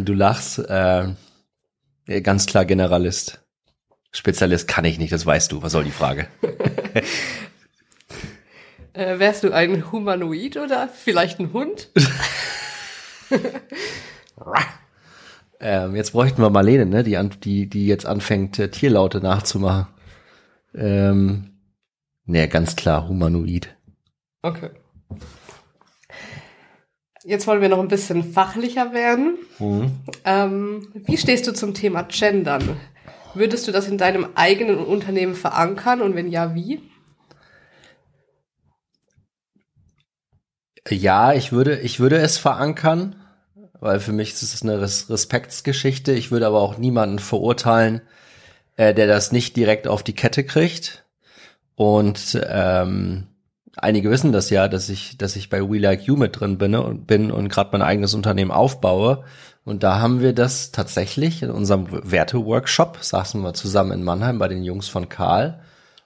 Du 0.00 0.14
lachst, 0.14 0.58
äh, 0.58 1.08
ganz 2.23 2.47
klar 2.47 2.64
Generalist. 2.64 3.43
Spezialist 4.12 4.69
kann 4.69 4.85
ich 4.85 4.99
nicht, 4.99 5.12
das 5.12 5.26
weißt 5.26 5.53
du. 5.53 5.62
Was 5.62 5.73
soll 5.73 5.85
die 5.85 5.91
Frage? 5.91 6.29
Äh, 8.97 9.19
wärst 9.19 9.44
du 9.44 9.53
ein 9.53 9.93
Humanoid 9.93 10.56
oder 10.56 10.88
vielleicht 10.88 11.38
ein 11.38 11.53
Hund? 11.53 11.91
ähm, 15.61 15.94
jetzt 15.94 16.12
bräuchten 16.12 16.41
wir 16.41 16.49
Marlene, 16.49 16.87
ne, 16.87 17.05
die, 17.05 17.19
die, 17.41 17.69
die 17.69 17.87
jetzt 17.87 18.06
anfängt, 18.06 18.58
äh, 18.58 18.70
Tierlaute 18.70 19.20
nachzumachen. 19.20 19.88
Ähm, 20.75 21.58
ne, 22.25 22.49
ganz 22.49 22.75
klar, 22.75 23.06
Humanoid. 23.06 23.76
Okay. 24.41 24.70
Jetzt 27.26 27.49
wollen 27.49 27.61
wir 27.61 27.69
noch 27.69 27.81
ein 27.81 27.88
bisschen 27.88 28.23
fachlicher 28.23 28.93
werden. 28.93 29.37
Ähm, 30.25 30.88
wie 30.94 31.17
stehst 31.17 31.44
du 31.49 31.52
zum 31.52 31.75
Thema 31.75 32.02
Gendern? 32.05 32.76
Würdest 33.34 33.67
du 33.67 33.73
das 33.73 33.88
in 33.88 33.99
deinem 33.99 34.28
eigenen 34.37 34.78
Unternehmen 34.78 35.34
verankern 35.34 36.02
und 36.02 36.14
wenn 36.14 36.28
ja, 36.28 36.55
wie? 36.55 36.81
Ja, 40.88 41.32
ich 41.32 41.50
würde, 41.50 41.81
ich 41.81 41.99
würde 41.99 42.19
es 42.19 42.38
verankern, 42.38 43.17
weil 43.81 43.99
für 43.99 44.12
mich 44.12 44.32
ist 44.32 44.43
es 44.43 44.62
eine 44.62 44.81
Res 44.81 45.10
Respektsgeschichte. 45.10 46.12
Ich 46.12 46.31
würde 46.31 46.46
aber 46.46 46.60
auch 46.60 46.79
niemanden 46.79 47.19
verurteilen, 47.19 48.03
äh, 48.77 48.94
der 48.94 49.08
das 49.08 49.32
nicht 49.32 49.56
direkt 49.56 49.89
auf 49.89 50.05
die 50.05 50.15
Kette 50.15 50.44
kriegt. 50.44 51.05
Und 51.74 52.41
ähm, 52.48 53.27
einige 53.76 54.10
wissen 54.10 54.32
das 54.32 54.50
ja, 54.50 54.68
dass 54.68 54.88
ich, 54.88 55.18
dass 55.18 55.36
ich 55.36 55.50
bei 55.50 55.68
We 55.68 55.78
Like 55.78 56.02
You 56.02 56.16
mit 56.16 56.40
drin 56.40 56.58
bin 56.58 56.74
und 56.74 57.06
bin 57.06 57.30
und 57.30 57.48
gerade 57.48 57.70
mein 57.72 57.82
eigenes 57.82 58.14
Unternehmen 58.14 58.50
aufbaue. 58.50 59.24
Und 59.64 59.82
da 59.82 59.98
haben 59.98 60.20
wir 60.20 60.32
das 60.32 60.70
tatsächlich 60.70 61.42
in 61.42 61.50
unserem 61.50 61.86
Werte-Workshop, 61.90 62.98
saßen 63.00 63.40
wir 63.42 63.54
zusammen 63.54 63.92
in 63.92 64.04
Mannheim 64.04 64.38
bei 64.38 64.48
den 64.48 64.62
Jungs 64.62 64.88
von 64.88 65.08
Karl 65.08 65.60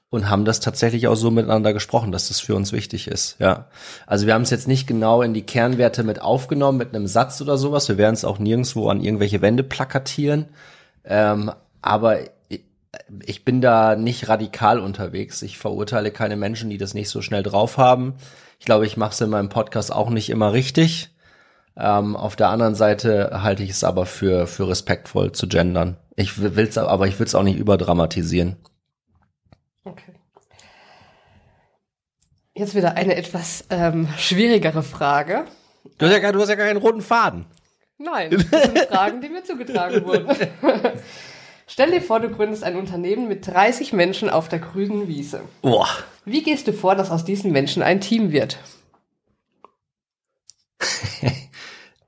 und 0.09 0.29
haben 0.29 0.45
das 0.45 0.61
tatsächlich 0.61 1.07
auch 1.07 1.15
so 1.15 1.31
miteinander 1.31 1.73
gesprochen, 1.73 2.11
dass 2.11 2.29
das 2.29 2.41
für 2.41 2.57
uns 2.57 2.73
wichtig 2.73 3.07
ist. 3.07 3.37
Ja, 3.39 3.67
also 4.07 4.27
wir 4.27 4.35
haben 4.35 4.43
es 4.43 4.51
jetzt 4.51 4.67
nicht 4.67 4.87
genau 4.87 5.23
in 5.23 5.35
die 5.35 5.47
Kernwerte 5.47 6.03
mit 6.03 6.21
aufgenommen 6.21 6.79
mit 6.79 6.95
einem 6.95 7.07
Satz 7.07 7.41
oder 7.41 7.57
sowas. 7.57 7.89
Wir 7.89 7.99
werden 7.99 8.15
es 8.15 8.25
auch 8.25 8.39
nirgendwo 8.39 8.89
an 8.89 9.01
irgendwelche 9.01 9.41
Wände 9.41 9.63
plakatieren. 9.63 10.47
Ähm, 11.05 11.53
aber 11.81 12.19
ich 13.25 13.45
bin 13.45 13.61
da 13.61 13.97
nicht 13.97 14.29
radikal 14.29 14.79
unterwegs. 14.79 15.43
Ich 15.43 15.59
verurteile 15.59 16.11
keine 16.11 16.37
Menschen, 16.37 16.71
die 16.71 16.79
das 16.79 16.95
nicht 16.95 17.09
so 17.09 17.23
schnell 17.23 17.43
drauf 17.43 17.77
haben. 17.77 18.15
Ich 18.59 18.67
glaube, 18.67 18.87
ich 18.87 18.97
mache 18.97 19.13
es 19.13 19.21
in 19.21 19.31
meinem 19.31 19.49
Podcast 19.49 19.93
auch 19.93 20.11
nicht 20.11 20.31
immer 20.31 20.53
richtig. 20.53 21.15
Ähm, 21.77 22.17
auf 22.17 22.37
der 22.37 22.49
anderen 22.49 22.75
Seite 22.75 23.43
halte 23.43 23.63
ich 23.63 23.71
es 23.71 23.85
aber 23.85 24.07
für, 24.07 24.47
für 24.47 24.69
respektvoll 24.69 25.33
zu 25.33 25.49
gendern. 25.49 25.97
Ich 26.17 26.41
will's, 26.41 26.77
aber 26.77 27.07
ich 27.07 27.19
will 27.19 27.27
es 27.27 27.35
auch 27.35 27.43
nicht 27.43 27.59
überdramatisieren. 27.59 28.57
Okay. 29.85 30.13
Jetzt 32.55 32.75
wieder 32.75 32.97
eine 32.97 33.17
etwas 33.17 33.65
ähm, 33.71 34.09
schwierigere 34.19 34.83
Frage. 34.83 35.47
Du 35.97 36.07
hast, 36.07 36.13
ja 36.13 36.19
gar, 36.19 36.33
du 36.33 36.41
hast 36.41 36.49
ja 36.49 36.57
gar 36.57 36.67
keinen 36.67 36.77
roten 36.77 37.01
Faden. 37.01 37.47
Nein, 37.97 38.31
das 38.31 38.63
sind 38.63 38.79
Fragen, 38.79 39.21
die 39.21 39.29
mir 39.29 39.45
zugetragen 39.45 40.05
wurden. 40.05 40.29
Stell 41.73 41.93
dir 41.93 42.03
vor, 42.03 42.19
du 42.19 42.29
gründest 42.29 42.65
ein 42.65 42.75
Unternehmen 42.75 43.29
mit 43.29 43.47
30 43.47 43.93
Menschen 43.93 44.29
auf 44.29 44.49
der 44.49 44.59
grünen 44.59 45.07
Wiese. 45.07 45.43
Boah. 45.63 45.87
Wie 46.25 46.43
gehst 46.43 46.67
du 46.67 46.73
vor, 46.73 46.97
dass 46.97 47.13
aus 47.13 47.25
diesen 47.25 47.53
Menschen 47.53 47.85
ein 47.85 48.01
Team 48.01 48.33
wird? 48.33 48.59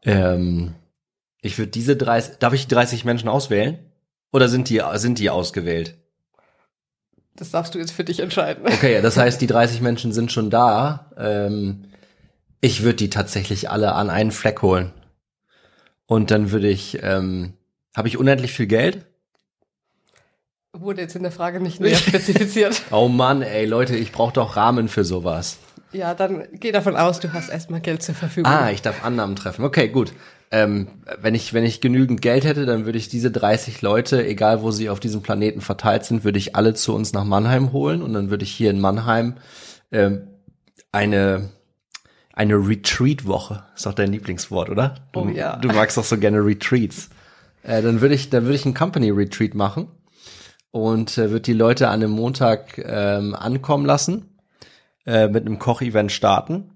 ähm, 0.03 0.75
ich 1.43 1.59
würde 1.59 1.71
diese 1.71 1.95
30, 1.95 2.39
darf 2.41 2.55
ich 2.55 2.67
die 2.67 2.75
30 2.75 3.05
Menschen 3.05 3.29
auswählen? 3.29 3.79
Oder 4.33 4.49
sind 4.49 4.69
die, 4.69 4.83
sind 4.95 5.21
die 5.21 5.31
ausgewählt? 5.31 5.97
Das 7.37 7.53
darfst 7.53 7.77
du 7.77 7.79
jetzt 7.79 7.93
für 7.93 8.03
dich 8.03 8.19
entscheiden. 8.19 8.67
Okay, 8.67 9.01
das 9.01 9.17
heißt, 9.17 9.41
die 9.41 9.47
30 9.47 9.81
Menschen 9.81 10.13
sind 10.13 10.33
schon 10.33 10.51
da. 10.51 11.13
Ähm, 11.17 11.85
Ich 12.61 12.83
würde 12.83 12.97
die 12.97 13.11
tatsächlich 13.11 13.71
alle 13.71 13.93
an 13.93 14.11
einen 14.11 14.33
Fleck 14.33 14.61
holen. 14.61 14.93
Und 16.07 16.33
dann 16.33 16.51
würde 16.51 16.69
ich, 16.69 16.99
ähm, 17.01 17.55
habe 17.97 18.09
ich 18.09 18.19
unendlich 18.19 18.53
viel 18.53 18.67
Geld? 18.67 19.07
Wurde 20.79 21.03
jetzt 21.03 21.15
in 21.15 21.23
der 21.23 21.33
Frage 21.33 21.61
nicht 21.61 21.81
näher 21.81 21.97
spezifiziert. 21.99 22.83
oh 22.91 23.09
Mann, 23.09 23.43
ey, 23.43 23.67
Leute, 23.67 23.95
ich 23.95 24.11
brauche 24.11 24.33
doch 24.33 24.57
Rahmen 24.57 24.89
für 24.89 25.05
sowas. 25.05 25.59
Ja, 25.93 26.15
dann 26.15 26.45
geh 26.55 26.73
davon 26.73 26.97
aus, 26.97 27.21
du 27.21 27.35
hast 27.35 27.51
erstmal 27.51 27.81
Geld 27.81 28.03
zur 28.03 28.15
Verfügung. 28.15 28.51
Ah, 28.51 28.71
ich 28.71 28.81
darf 28.81 29.05
Annahmen 29.05 29.37
treffen. 29.37 29.67
Okay, 29.67 29.89
gut. 29.89 30.15
Ähm, 30.51 30.89
wenn 31.21 31.35
ich 31.35 31.53
wenn 31.53 31.65
ich 31.65 31.83
genügend 31.83 32.23
Geld 32.23 32.45
hätte, 32.45 32.65
dann 32.65 32.87
würde 32.87 32.97
ich 32.97 33.11
diese 33.11 33.31
30 33.31 33.83
Leute, 33.83 34.27
egal 34.27 34.63
wo 34.63 34.71
sie 34.71 34.89
auf 34.89 34.99
diesem 34.99 35.21
Planeten 35.23 35.61
verteilt 35.61 36.07
sind, 36.07 36.25
würde 36.25 36.39
ich 36.39 36.57
alle 36.57 36.73
zu 36.73 36.95
uns 36.95 37.13
nach 37.13 37.25
Mannheim 37.25 37.73
holen 37.73 38.01
und 38.01 38.15
dann 38.15 38.31
würde 38.31 38.45
ich 38.45 38.53
hier 38.53 38.71
in 38.71 38.81
Mannheim 38.81 39.35
ähm, 39.91 40.29
eine 40.91 41.51
eine 42.33 42.55
Retreat-Woche. 42.55 43.63
Ist 43.77 43.85
doch 43.85 43.93
dein 43.93 44.11
Lieblingswort, 44.11 44.71
oder? 44.71 44.95
Du, 45.13 45.21
oh 45.21 45.29
ja. 45.29 45.57
Du 45.57 45.69
magst 45.69 45.99
doch 45.99 46.05
so 46.05 46.17
gerne 46.17 46.39
Retreats. 46.39 47.11
Äh, 47.63 47.83
dann 47.83 48.01
würde 48.01 48.15
ich 48.15 48.31
dann 48.31 48.45
würde 48.45 48.55
ich 48.55 48.65
einen 48.65 48.75
Company 48.75 49.11
Retreat 49.11 49.55
machen 49.55 49.89
und 50.73 51.17
äh, 51.19 51.31
würde 51.31 51.43
die 51.43 51.53
Leute 51.53 51.89
an 51.89 52.03
einem 52.03 52.11
Montag 52.11 52.79
ähm, 52.79 53.37
ankommen 53.37 53.87
lassen 53.87 54.37
äh, 55.07 55.29
mit 55.29 55.47
einem 55.47 55.59
Kochevent 55.59 56.11
starten. 56.11 56.71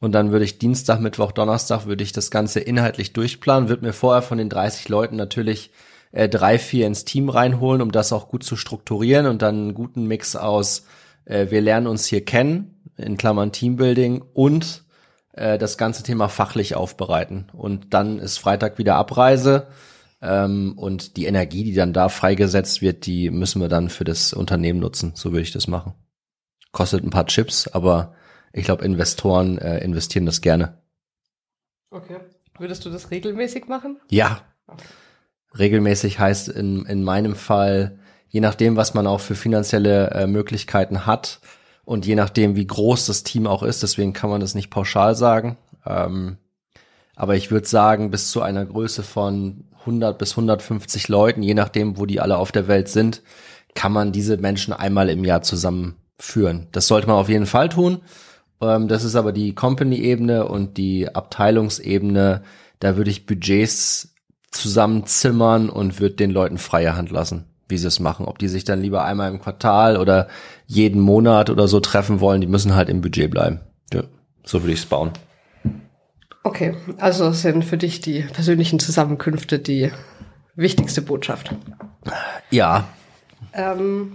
Und 0.00 0.12
dann 0.12 0.30
würde 0.30 0.44
ich 0.44 0.58
Dienstag, 0.58 1.00
Mittwoch, 1.00 1.32
Donnerstag 1.32 1.86
würde 1.86 2.04
ich 2.04 2.12
das 2.12 2.30
Ganze 2.30 2.60
inhaltlich 2.60 3.12
durchplanen, 3.14 3.68
würde 3.68 3.86
mir 3.86 3.92
vorher 3.92 4.22
von 4.22 4.38
den 4.38 4.48
30 4.48 4.88
Leuten 4.88 5.16
natürlich 5.16 5.70
äh, 6.12 6.28
drei, 6.28 6.58
vier 6.58 6.86
ins 6.86 7.04
Team 7.04 7.28
reinholen, 7.28 7.82
um 7.82 7.92
das 7.92 8.12
auch 8.12 8.28
gut 8.28 8.44
zu 8.44 8.56
strukturieren 8.56 9.26
und 9.26 9.42
dann 9.42 9.54
einen 9.56 9.74
guten 9.74 10.06
Mix 10.06 10.36
aus, 10.36 10.86
äh, 11.24 11.46
wir 11.50 11.60
lernen 11.60 11.86
uns 11.86 12.06
hier 12.06 12.24
kennen, 12.24 12.80
in 12.96 13.16
Klammern 13.16 13.52
Teambuilding 13.52 14.22
und 14.34 14.84
äh, 15.32 15.58
das 15.58 15.78
ganze 15.78 16.02
Thema 16.02 16.28
fachlich 16.28 16.74
aufbereiten. 16.74 17.46
Und 17.52 17.94
dann 17.94 18.18
ist 18.18 18.38
Freitag 18.38 18.78
wieder 18.78 18.96
Abreise. 18.96 19.68
Ähm, 20.20 20.74
und 20.76 21.16
die 21.16 21.26
Energie, 21.26 21.64
die 21.64 21.74
dann 21.74 21.92
da 21.92 22.08
freigesetzt 22.08 22.82
wird, 22.82 23.06
die 23.06 23.30
müssen 23.30 23.60
wir 23.60 23.68
dann 23.68 23.88
für 23.88 24.04
das 24.04 24.32
Unternehmen 24.32 24.80
nutzen. 24.80 25.12
So 25.14 25.32
würde 25.32 25.42
ich 25.42 25.52
das 25.52 25.68
machen 25.68 25.94
kostet 26.72 27.04
ein 27.04 27.10
paar 27.10 27.26
Chips, 27.26 27.68
aber 27.68 28.14
ich 28.52 28.64
glaube, 28.64 28.84
Investoren 28.84 29.58
äh, 29.58 29.78
investieren 29.78 30.26
das 30.26 30.40
gerne. 30.40 30.78
Okay. 31.90 32.18
Würdest 32.58 32.84
du 32.84 32.90
das 32.90 33.10
regelmäßig 33.10 33.66
machen? 33.66 33.98
Ja. 34.10 34.42
Regelmäßig 35.58 36.18
heißt 36.18 36.48
in, 36.48 36.84
in 36.86 37.04
meinem 37.04 37.34
Fall, 37.34 37.98
je 38.28 38.40
nachdem, 38.40 38.76
was 38.76 38.94
man 38.94 39.06
auch 39.06 39.20
für 39.20 39.34
finanzielle 39.34 40.10
äh, 40.10 40.26
Möglichkeiten 40.26 41.06
hat 41.06 41.40
und 41.84 42.04
je 42.04 42.14
nachdem, 42.14 42.56
wie 42.56 42.66
groß 42.66 43.06
das 43.06 43.22
Team 43.22 43.46
auch 43.46 43.62
ist, 43.62 43.82
deswegen 43.82 44.12
kann 44.12 44.30
man 44.30 44.40
das 44.40 44.54
nicht 44.54 44.70
pauschal 44.70 45.14
sagen. 45.14 45.56
Ähm, 45.86 46.36
aber 47.16 47.36
ich 47.36 47.50
würde 47.50 47.66
sagen, 47.66 48.10
bis 48.10 48.30
zu 48.30 48.42
einer 48.42 48.64
Größe 48.64 49.02
von 49.02 49.67
100 49.88 50.18
bis 50.18 50.32
150 50.32 51.08
Leuten, 51.08 51.42
je 51.42 51.54
nachdem, 51.54 51.98
wo 51.98 52.06
die 52.06 52.20
alle 52.20 52.36
auf 52.36 52.52
der 52.52 52.68
Welt 52.68 52.88
sind, 52.88 53.22
kann 53.74 53.92
man 53.92 54.12
diese 54.12 54.36
Menschen 54.36 54.72
einmal 54.72 55.08
im 55.08 55.24
Jahr 55.24 55.42
zusammen 55.42 55.96
führen. 56.18 56.66
Das 56.72 56.86
sollte 56.86 57.06
man 57.06 57.16
auf 57.16 57.28
jeden 57.28 57.46
Fall 57.46 57.68
tun. 57.68 58.02
Ähm, 58.60 58.88
das 58.88 59.04
ist 59.04 59.14
aber 59.14 59.32
die 59.32 59.54
Company-Ebene 59.54 60.46
und 60.46 60.76
die 60.76 61.14
Abteilungsebene. 61.14 62.42
Da 62.80 62.96
würde 62.96 63.10
ich 63.10 63.26
Budgets 63.26 64.14
zusammenzimmern 64.50 65.68
und 65.68 66.00
würde 66.00 66.16
den 66.16 66.30
Leuten 66.30 66.58
freie 66.58 66.96
Hand 66.96 67.10
lassen, 67.10 67.44
wie 67.68 67.78
sie 67.78 67.88
es 67.88 68.00
machen. 68.00 68.26
Ob 68.26 68.38
die 68.38 68.48
sich 68.48 68.64
dann 68.64 68.80
lieber 68.80 69.04
einmal 69.04 69.30
im 69.30 69.40
Quartal 69.40 69.96
oder 69.96 70.28
jeden 70.66 71.00
Monat 71.00 71.50
oder 71.50 71.68
so 71.68 71.80
treffen 71.80 72.20
wollen, 72.20 72.40
die 72.40 72.46
müssen 72.46 72.74
halt 72.74 72.88
im 72.88 73.00
Budget 73.00 73.30
bleiben. 73.30 73.60
Ja, 73.92 74.04
so 74.44 74.62
würde 74.62 74.72
ich 74.72 74.80
es 74.80 74.86
bauen. 74.86 75.12
Okay, 76.48 76.74
also 76.96 77.30
sind 77.32 77.62
für 77.62 77.76
dich 77.76 78.00
die 78.00 78.22
persönlichen 78.22 78.78
Zusammenkünfte 78.78 79.58
die 79.58 79.92
wichtigste 80.56 81.02
Botschaft. 81.02 81.54
Ja. 82.50 82.88
Ähm, 83.52 84.12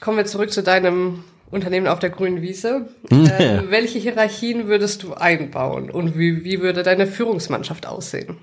Kommen 0.00 0.16
wir 0.16 0.24
zurück 0.24 0.50
zu 0.50 0.62
deinem 0.62 1.24
Unternehmen 1.50 1.86
auf 1.86 1.98
der 1.98 2.08
grünen 2.08 2.40
Wiese. 2.40 2.88
äh, 3.10 3.64
welche 3.68 3.98
Hierarchien 3.98 4.66
würdest 4.66 5.02
du 5.02 5.12
einbauen 5.12 5.90
und 5.90 6.16
wie, 6.16 6.42
wie 6.42 6.62
würde 6.62 6.82
deine 6.82 7.06
Führungsmannschaft 7.06 7.84
aussehen? 7.84 8.38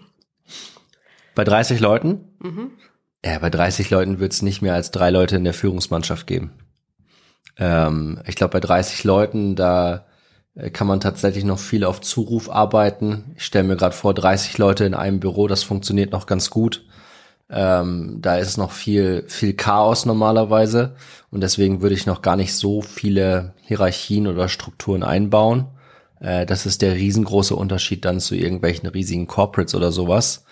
Bei 1.34 1.44
30 1.44 1.80
Leuten? 1.80 2.36
Mhm. 2.44 2.74
Ja, 3.26 3.40
bei 3.40 3.50
30 3.50 3.90
Leuten 3.90 4.20
wird 4.20 4.34
es 4.34 4.44
nicht 4.44 4.62
mehr 4.62 4.76
als 4.76 4.92
drei 4.92 5.10
Leute 5.10 5.38
in 5.38 5.46
der 5.46 5.56
Führungsmannschaft 5.56 6.28
geben. 6.28 6.52
Ähm, 7.58 8.22
ich 8.28 8.36
glaube, 8.36 8.52
bei 8.52 8.60
30 8.60 9.04
Leuten, 9.04 9.56
da 9.56 10.06
kann 10.72 10.88
man 10.88 11.02
tatsächlich 11.02 11.44
noch 11.44 11.60
viel 11.60 11.84
auf 11.84 12.02
Zuruf 12.02 12.50
arbeiten. 12.50 13.34
Ich 13.36 13.46
stelle 13.46 13.66
mir 13.66 13.76
gerade 13.76 13.96
vor, 13.96 14.14
30 14.14 14.58
Leute 14.58 14.86
in 14.86 14.94
einem 14.94 15.20
Büro, 15.20 15.48
das 15.48 15.64
funktioniert 15.64 16.12
noch 16.12 16.28
ganz 16.28 16.50
gut. 16.50 16.86
Ähm, 17.50 18.20
da 18.22 18.38
ist 18.38 18.58
noch 18.58 18.72
viel, 18.72 19.24
viel 19.28 19.54
Chaos 19.54 20.06
normalerweise 20.06 20.96
und 21.30 21.42
deswegen 21.42 21.82
würde 21.82 21.94
ich 21.94 22.08
noch 22.08 22.24
gar 22.24 22.36
nicht 22.36 22.56
so 22.56 22.82
viele 22.82 23.54
Hierarchien 23.62 24.26
oder 24.28 24.50
Strukturen 24.50 25.04
einbauen. 25.04 25.68
Äh, 26.20 26.46
das 26.46 26.66
ist 26.66 26.82
der 26.82 26.96
riesengroße 26.96 27.56
Unterschied 27.56 28.04
dann 28.06 28.20
zu 28.20 28.36
irgendwelchen 28.36 28.90
riesigen 28.90 29.28
Corporates 29.28 29.76
oder 29.76 29.92
sowas. 29.92 30.46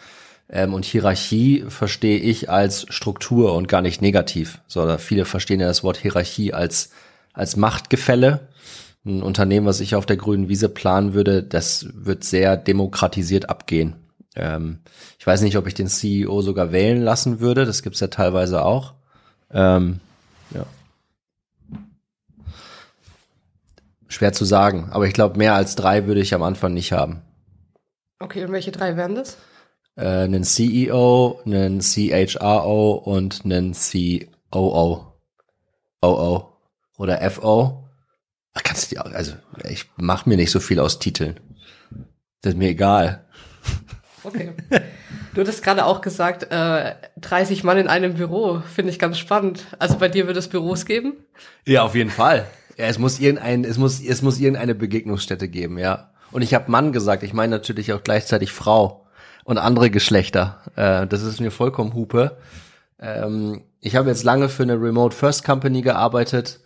Ähm, 0.49 0.73
und 0.73 0.85
Hierarchie 0.85 1.65
verstehe 1.67 2.19
ich 2.19 2.49
als 2.49 2.85
Struktur 2.89 3.55
und 3.55 3.67
gar 3.67 3.81
nicht 3.81 4.01
negativ, 4.01 4.61
sondern 4.67 4.99
viele 4.99 5.25
verstehen 5.25 5.59
ja 5.59 5.67
das 5.67 5.83
Wort 5.83 5.97
Hierarchie 5.97 6.53
als, 6.53 6.91
als 7.33 7.55
Machtgefälle. 7.55 8.49
Ein 9.05 9.21
Unternehmen, 9.21 9.65
was 9.65 9.81
ich 9.81 9.95
auf 9.95 10.05
der 10.05 10.17
grünen 10.17 10.47
Wiese 10.47 10.69
planen 10.69 11.13
würde, 11.13 11.43
das 11.43 11.87
wird 11.93 12.23
sehr 12.23 12.55
demokratisiert 12.55 13.49
abgehen. 13.49 13.95
Ähm, 14.35 14.79
ich 15.19 15.27
weiß 15.27 15.41
nicht, 15.41 15.57
ob 15.57 15.67
ich 15.67 15.73
den 15.73 15.87
CEO 15.87 16.41
sogar 16.41 16.71
wählen 16.71 17.01
lassen 17.01 17.39
würde. 17.39 17.65
Das 17.65 17.83
gibt's 17.83 17.99
ja 17.99 18.07
teilweise 18.07 18.63
auch. 18.63 18.93
Ähm, 19.51 19.99
ja. 20.51 20.65
Schwer 24.07 24.31
zu 24.31 24.45
sagen, 24.45 24.89
aber 24.91 25.07
ich 25.07 25.13
glaube, 25.13 25.37
mehr 25.37 25.55
als 25.55 25.75
drei 25.75 26.07
würde 26.07 26.21
ich 26.21 26.33
am 26.33 26.43
Anfang 26.43 26.73
nicht 26.73 26.93
haben. 26.93 27.21
Okay, 28.19 28.45
und 28.45 28.51
welche 28.51 28.71
drei 28.71 28.95
wären 28.95 29.15
das? 29.15 29.37
Äh, 29.95 30.05
einen 30.05 30.43
CEO, 30.43 31.41
einen 31.45 31.81
CHRO 31.81 32.93
und 32.93 33.43
einen 33.43 33.73
COO. 33.73 35.13
OO. 36.01 36.45
Oder 36.97 37.29
FO. 37.31 37.82
Ach, 38.53 38.63
kannst 38.63 38.91
du 38.91 38.95
die, 38.95 38.99
also 38.99 39.33
ich 39.67 39.89
mach 39.95 40.25
mir 40.25 40.37
nicht 40.37 40.51
so 40.51 40.59
viel 40.59 40.79
aus 40.79 40.99
Titeln. 40.99 41.39
Das 42.41 42.53
ist 42.53 42.59
mir 42.59 42.69
egal. 42.69 43.25
Okay. 44.23 44.53
Du 45.33 45.41
hattest 45.41 45.63
gerade 45.63 45.85
auch 45.85 46.01
gesagt, 46.01 46.47
äh, 46.51 46.95
30 47.19 47.63
Mann 47.63 47.77
in 47.77 47.87
einem 47.87 48.13
Büro, 48.13 48.61
finde 48.73 48.91
ich 48.91 48.99
ganz 48.99 49.17
spannend. 49.17 49.65
Also 49.79 49.97
bei 49.97 50.07
dir 50.07 50.27
wird 50.27 50.37
es 50.37 50.47
Büros 50.47 50.85
geben? 50.85 51.13
Ja, 51.65 51.83
auf 51.83 51.95
jeden 51.95 52.11
Fall. 52.11 52.45
Ja, 52.77 52.85
es 52.85 52.99
muss 52.99 53.19
irgendein, 53.19 53.63
es 53.63 53.77
muss, 53.77 53.99
es 54.01 54.21
muss 54.21 54.39
irgendeine 54.39 54.75
Begegnungsstätte 54.75 55.47
geben, 55.47 55.77
ja. 55.77 56.11
Und 56.31 56.41
ich 56.41 56.53
habe 56.53 56.71
Mann 56.71 56.91
gesagt, 56.91 57.23
ich 57.23 57.33
meine 57.33 57.55
natürlich 57.55 57.93
auch 57.93 58.03
gleichzeitig 58.03 58.51
Frau 58.51 59.07
und 59.43 59.57
andere 59.57 59.89
Geschlechter. 59.89 60.61
Äh, 60.75 61.07
das 61.07 61.21
ist 61.23 61.39
mir 61.39 61.51
vollkommen 61.51 61.93
Hupe. 61.93 62.37
Ähm, 62.99 63.63
ich 63.81 63.95
habe 63.95 64.09
jetzt 64.09 64.23
lange 64.23 64.49
für 64.49 64.63
eine 64.63 64.79
Remote 64.81 65.15
First 65.15 65.43
Company 65.43 65.81
gearbeitet. 65.81 66.61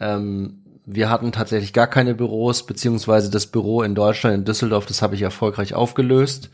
Ähm, 0.00 0.64
wir 0.90 1.10
hatten 1.10 1.32
tatsächlich 1.32 1.74
gar 1.74 1.86
keine 1.86 2.14
Büros, 2.14 2.64
beziehungsweise 2.64 3.30
das 3.30 3.46
Büro 3.46 3.82
in 3.82 3.94
Deutschland, 3.94 4.34
in 4.34 4.44
Düsseldorf, 4.46 4.86
das 4.86 5.02
habe 5.02 5.14
ich 5.14 5.22
erfolgreich 5.22 5.74
aufgelöst 5.74 6.48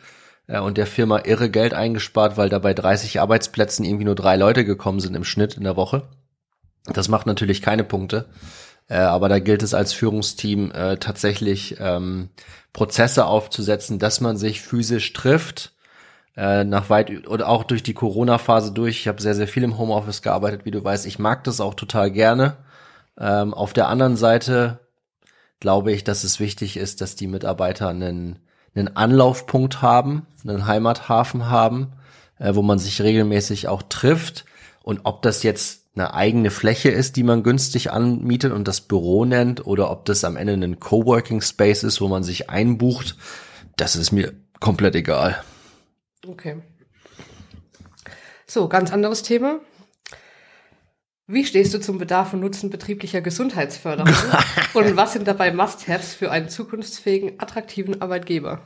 äh, 0.49 0.59
und 0.59 0.77
der 0.77 0.87
Firma 0.87 1.21
irre 1.25 1.51
Geld 1.51 1.73
eingespart, 1.73 2.37
weil 2.37 2.49
da 2.49 2.59
bei 2.59 2.75
30 2.75 3.21
Arbeitsplätzen 3.21 3.85
irgendwie 3.85 4.05
nur 4.05 4.17
drei 4.17 4.35
Leute 4.37 4.65
gekommen 4.65 4.99
sind 4.99 5.15
im 5.15 5.25
Schnitt 5.25 5.55
in 5.55 5.63
der 5.63 5.77
Woche. 5.77 6.09
Das 6.93 7.09
macht 7.09 7.27
natürlich 7.27 7.63
keine 7.63 7.85
Punkte. 7.85 8.27
Äh, 8.89 8.97
aber 8.97 9.29
da 9.29 9.39
gilt 9.39 9.63
es 9.63 9.73
als 9.73 9.93
Führungsteam 9.93 10.73
äh, 10.73 10.97
tatsächlich 10.97 11.77
ähm, 11.79 12.31
Prozesse 12.73 13.27
aufzusetzen, 13.27 14.01
dass 14.01 14.21
man 14.21 14.37
sich 14.37 14.61
physisch 14.61 15.13
trifft, 15.13 15.73
äh, 16.37 16.65
nach 16.65 16.91
weit 16.91 17.29
oder 17.29 17.49
auch 17.49 17.63
durch 17.63 17.85
die 17.85 17.95
Corona-Phase 17.95 18.73
durch. 18.73 18.99
Ich 18.99 19.09
habe 19.09 19.23
sehr, 19.23 19.37
sehr 19.37 19.49
viel 19.49 19.63
im 19.63 19.79
Homeoffice 19.79 20.23
gearbeitet, 20.23 20.65
wie 20.65 20.73
du 20.73 20.83
weißt. 20.83 21.07
Ich 21.07 21.21
mag 21.21 21.45
das 21.45 21.61
auch 21.61 21.75
total 21.75 22.11
gerne. 22.11 22.57
Ähm, 23.19 23.55
auf 23.55 23.73
der 23.73 23.89
anderen 23.89 24.17
Seite 24.17 24.81
glaube 25.61 25.93
ich, 25.93 26.05
dass 26.05 26.25
es 26.25 26.41
wichtig 26.41 26.77
ist, 26.77 27.01
dass 27.01 27.17
die 27.17 27.27
Mitarbeiter 27.27 27.89
einen 27.89 28.41
einen 28.75 28.97
Anlaufpunkt 28.97 29.83
haben, 29.83 30.27
einen 30.47 30.67
Heimathafen 30.67 31.49
haben, 31.49 31.93
äh, 32.39 32.55
wo 32.55 32.63
man 32.63 32.79
sich 32.79 33.01
regelmäßig 33.01 33.69
auch 33.69 33.83
trifft. 33.83 34.45
Und 34.83 35.01
ob 35.05 35.23
das 35.23 35.43
jetzt 35.43 35.87
eine 35.95 36.13
eigene 36.13 36.51
Fläche 36.51 36.91
ist, 36.91 37.17
die 37.17 37.23
man 37.23 37.43
günstig 37.43 37.93
anmietet 37.93 38.53
und 38.53 38.67
das 38.67 38.81
Büro 38.81 39.25
nennt, 39.25 39.67
oder 39.67 39.91
ob 39.91 40.05
das 40.07 40.25
am 40.25 40.37
Ende 40.37 40.55
ein 40.55 40.81
Coworking 40.81 41.41
Space 41.41 41.85
ist, 41.85 42.01
wo 42.01 42.09
man 42.09 42.25
sich 42.25 42.51
einbucht, 42.51 43.17
das 43.77 43.97
ist 43.97 44.11
mir 44.11 44.33
komplett 44.61 44.97
egal. 44.97 45.43
Okay. 46.27 46.61
So, 48.47 48.69
ganz 48.69 48.93
anderes 48.93 49.23
Thema. 49.23 49.61
Wie 51.27 51.47
stehst 51.47 51.73
du 51.73 51.81
zum 51.81 51.97
Bedarf 51.97 52.35
und 52.35 52.41
Nutzen 52.41 52.69
betrieblicher 52.69 53.23
Gesundheitsförderung? 53.23 54.13
und 54.75 54.97
was 54.97 55.15
sind 55.15 55.27
dabei 55.27 55.53
Must-Haves 55.53 56.15
für 56.15 56.31
einen 56.31 56.51
zukunftsfähigen, 56.51 57.41
attraktiven 57.41 58.03
Arbeitgeber? 58.03 58.61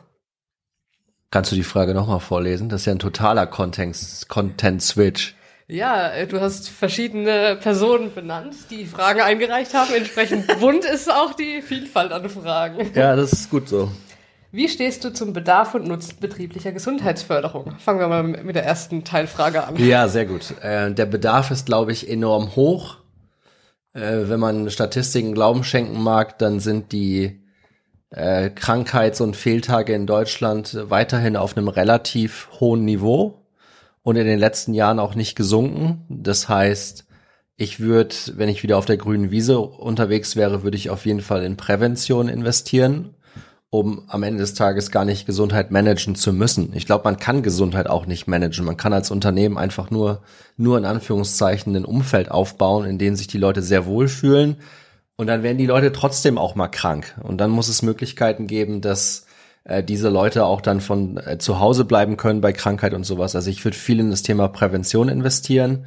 Kannst 1.31 1.53
du 1.53 1.57
die 1.57 1.63
Frage 1.63 1.95
nochmal 1.95 2.19
vorlesen? 2.19 2.69
Das 2.69 2.81
ist 2.81 2.87
ja 2.87 2.93
ein 2.93 2.99
totaler 2.99 3.47
Content-Switch. 3.47 5.37
Ja, 5.69 6.09
äh, 6.09 6.27
du 6.27 6.41
hast 6.41 6.69
verschiedene 6.69 7.57
Personen 7.61 8.13
benannt, 8.13 8.57
die 8.71 8.87
Fragen 8.87 9.21
eingereicht 9.21 9.75
haben. 9.75 9.95
Entsprechend 9.95 10.47
bunt 10.59 10.85
ist 10.85 11.13
auch 11.13 11.35
die 11.35 11.63
Vielfalt 11.63 12.11
an 12.11 12.29
Fragen. 12.29 12.91
Ja, 12.95 13.15
das 13.15 13.33
ist 13.35 13.51
gut 13.51 13.69
so. 13.69 13.93
Wie 14.51 14.69
stehst 14.69 15.05
du 15.05 15.13
zum 15.13 15.35
Bedarf 15.35 15.75
und 15.75 15.87
Nutzen 15.87 16.17
betrieblicher 16.21 16.73
Gesundheitsförderung? 16.73 17.75
Fangen 17.79 18.01
wir 18.01 18.09
mal 18.09 18.23
mit 18.23 18.57
der 18.57 18.65
ersten 18.65 19.05
Teilfrage 19.05 19.65
an. 19.65 19.77
Ja, 19.77 20.09
sehr 20.09 20.25
gut. 20.25 20.55
Äh, 20.63 20.93
der 20.93 21.05
Bedarf 21.05 21.51
ist, 21.51 21.67
glaube 21.67 21.93
ich, 21.93 22.09
enorm 22.09 22.57
hoch. 22.57 22.97
Äh, 23.93 24.29
wenn 24.29 24.41
man 24.41 24.71
Statistiken 24.71 25.35
Glauben 25.35 25.65
schenken 25.65 26.03
mag, 26.03 26.39
dann 26.39 26.61
sind 26.61 26.93
die 26.93 27.43
äh, 28.09 28.49
Krankheits- 28.49 29.21
und 29.21 29.37
Fehltage 29.37 29.93
in 29.93 30.07
Deutschland 30.07 30.79
weiterhin 30.89 31.37
auf 31.37 31.55
einem 31.55 31.69
relativ 31.69 32.49
hohen 32.59 32.87
Niveau 32.87 33.45
und 34.03 34.17
in 34.17 34.27
den 34.27 34.39
letzten 34.39 34.73
Jahren 34.73 34.99
auch 34.99 35.15
nicht 35.15 35.37
gesunken. 35.37 36.07
Das 36.09 36.49
heißt, 36.49 37.07
ich 37.57 37.81
würde, 37.81 38.15
wenn 38.37 38.49
ich 38.49 38.63
wieder 38.63 38.79
auf 38.79 38.87
der 38.87 38.97
grünen 38.97 39.31
Wiese 39.31 39.59
unterwegs 39.59 40.37
wäre, 40.37 40.63
würde 40.63 40.79
ich 40.79 40.89
auf 40.89 41.05
jeden 41.05 41.21
Fall 41.21 41.45
in 41.45 41.59
Prävention 41.59 42.31
investieren 42.31 43.15
um 43.71 44.05
am 44.09 44.23
Ende 44.23 44.41
des 44.41 44.55
Tages 44.55 44.91
gar 44.91 45.05
nicht 45.05 45.27
Gesundheit 45.27 45.71
managen 45.71 46.15
zu 46.15 46.33
müssen. 46.33 46.73
Ich 46.75 46.87
glaube, 46.87 47.05
man 47.05 47.19
kann 47.19 47.43
Gesundheit 47.43 47.87
auch 47.87 48.07
nicht 48.07 48.27
managen. 48.27 48.65
Man 48.65 48.79
kann 48.79 48.95
als 48.95 49.11
Unternehmen 49.11 49.59
einfach 49.59 49.91
nur, 49.91 50.23
nur 50.57 50.79
in 50.79 50.87
Anführungszeichen 50.87 51.77
ein 51.77 51.85
Umfeld 51.85 52.31
aufbauen, 52.31 52.87
in 52.87 52.99
dem 52.99 53.15
sich 53.15 53.27
die 53.27 53.39
Leute 53.39 53.61
sehr 53.61 53.85
wohlfühlen. 53.85 54.57
Und 55.17 55.27
dann 55.27 55.43
werden 55.43 55.59
die 55.59 55.67
Leute 55.67 55.93
trotzdem 55.93 56.39
auch 56.39 56.55
mal 56.55 56.69
krank. 56.69 57.15
Und 57.23 57.39
dann 57.39 57.51
muss 57.51 57.69
es 57.69 57.83
Möglichkeiten 57.83 58.47
geben, 58.47 58.81
dass 58.81 59.27
äh, 59.65 59.83
diese 59.83 60.09
Leute 60.09 60.47
auch 60.47 60.63
dann 60.63 60.81
von 60.81 61.19
äh, 61.19 61.37
zu 61.39 61.61
Hause 61.61 61.85
bleiben 61.85 62.17
können 62.17 62.41
bei 62.41 62.53
Krankheit 62.55 62.95
und 62.95 63.05
sowas. 63.05 63.37
Also 63.37 63.51
ich 63.51 63.65
würde 63.65 63.77
viel 63.77 64.01
in 64.01 64.11
das 64.11 64.23
Thema 64.23 64.49
Prävention 64.49 65.11
investieren 65.11 65.85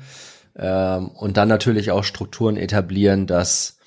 ähm, 0.56 1.08
und 1.08 1.38
dann 1.38 1.48
natürlich 1.48 1.90
auch 1.90 2.04
Strukturen 2.04 2.58
etablieren, 2.58 3.26
dass 3.26 3.80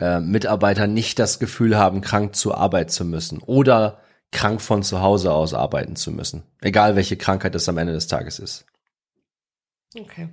äh, 0.00 0.20
Mitarbeiter 0.20 0.86
nicht 0.86 1.18
das 1.18 1.38
Gefühl 1.38 1.76
haben, 1.76 2.00
krank 2.00 2.34
zur 2.34 2.58
Arbeit 2.58 2.90
zu 2.90 3.04
müssen 3.04 3.38
oder 3.38 4.00
krank 4.32 4.60
von 4.60 4.82
zu 4.82 5.00
Hause 5.00 5.32
aus 5.32 5.54
arbeiten 5.54 5.96
zu 5.96 6.10
müssen. 6.10 6.44
Egal 6.60 6.96
welche 6.96 7.16
Krankheit 7.16 7.54
es 7.54 7.68
am 7.68 7.78
Ende 7.78 7.92
des 7.92 8.06
Tages 8.06 8.38
ist. 8.38 8.66
Okay. 9.98 10.28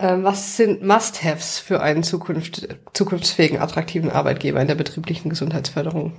Ähm, 0.00 0.22
was 0.22 0.56
sind 0.56 0.82
Must-Haves 0.82 1.58
für 1.58 1.80
einen 1.80 2.04
Zukunft, 2.04 2.68
zukunftsfähigen, 2.94 3.58
attraktiven 3.58 4.10
Arbeitgeber 4.10 4.60
in 4.60 4.68
der 4.68 4.76
betrieblichen 4.76 5.28
Gesundheitsförderung? 5.28 6.12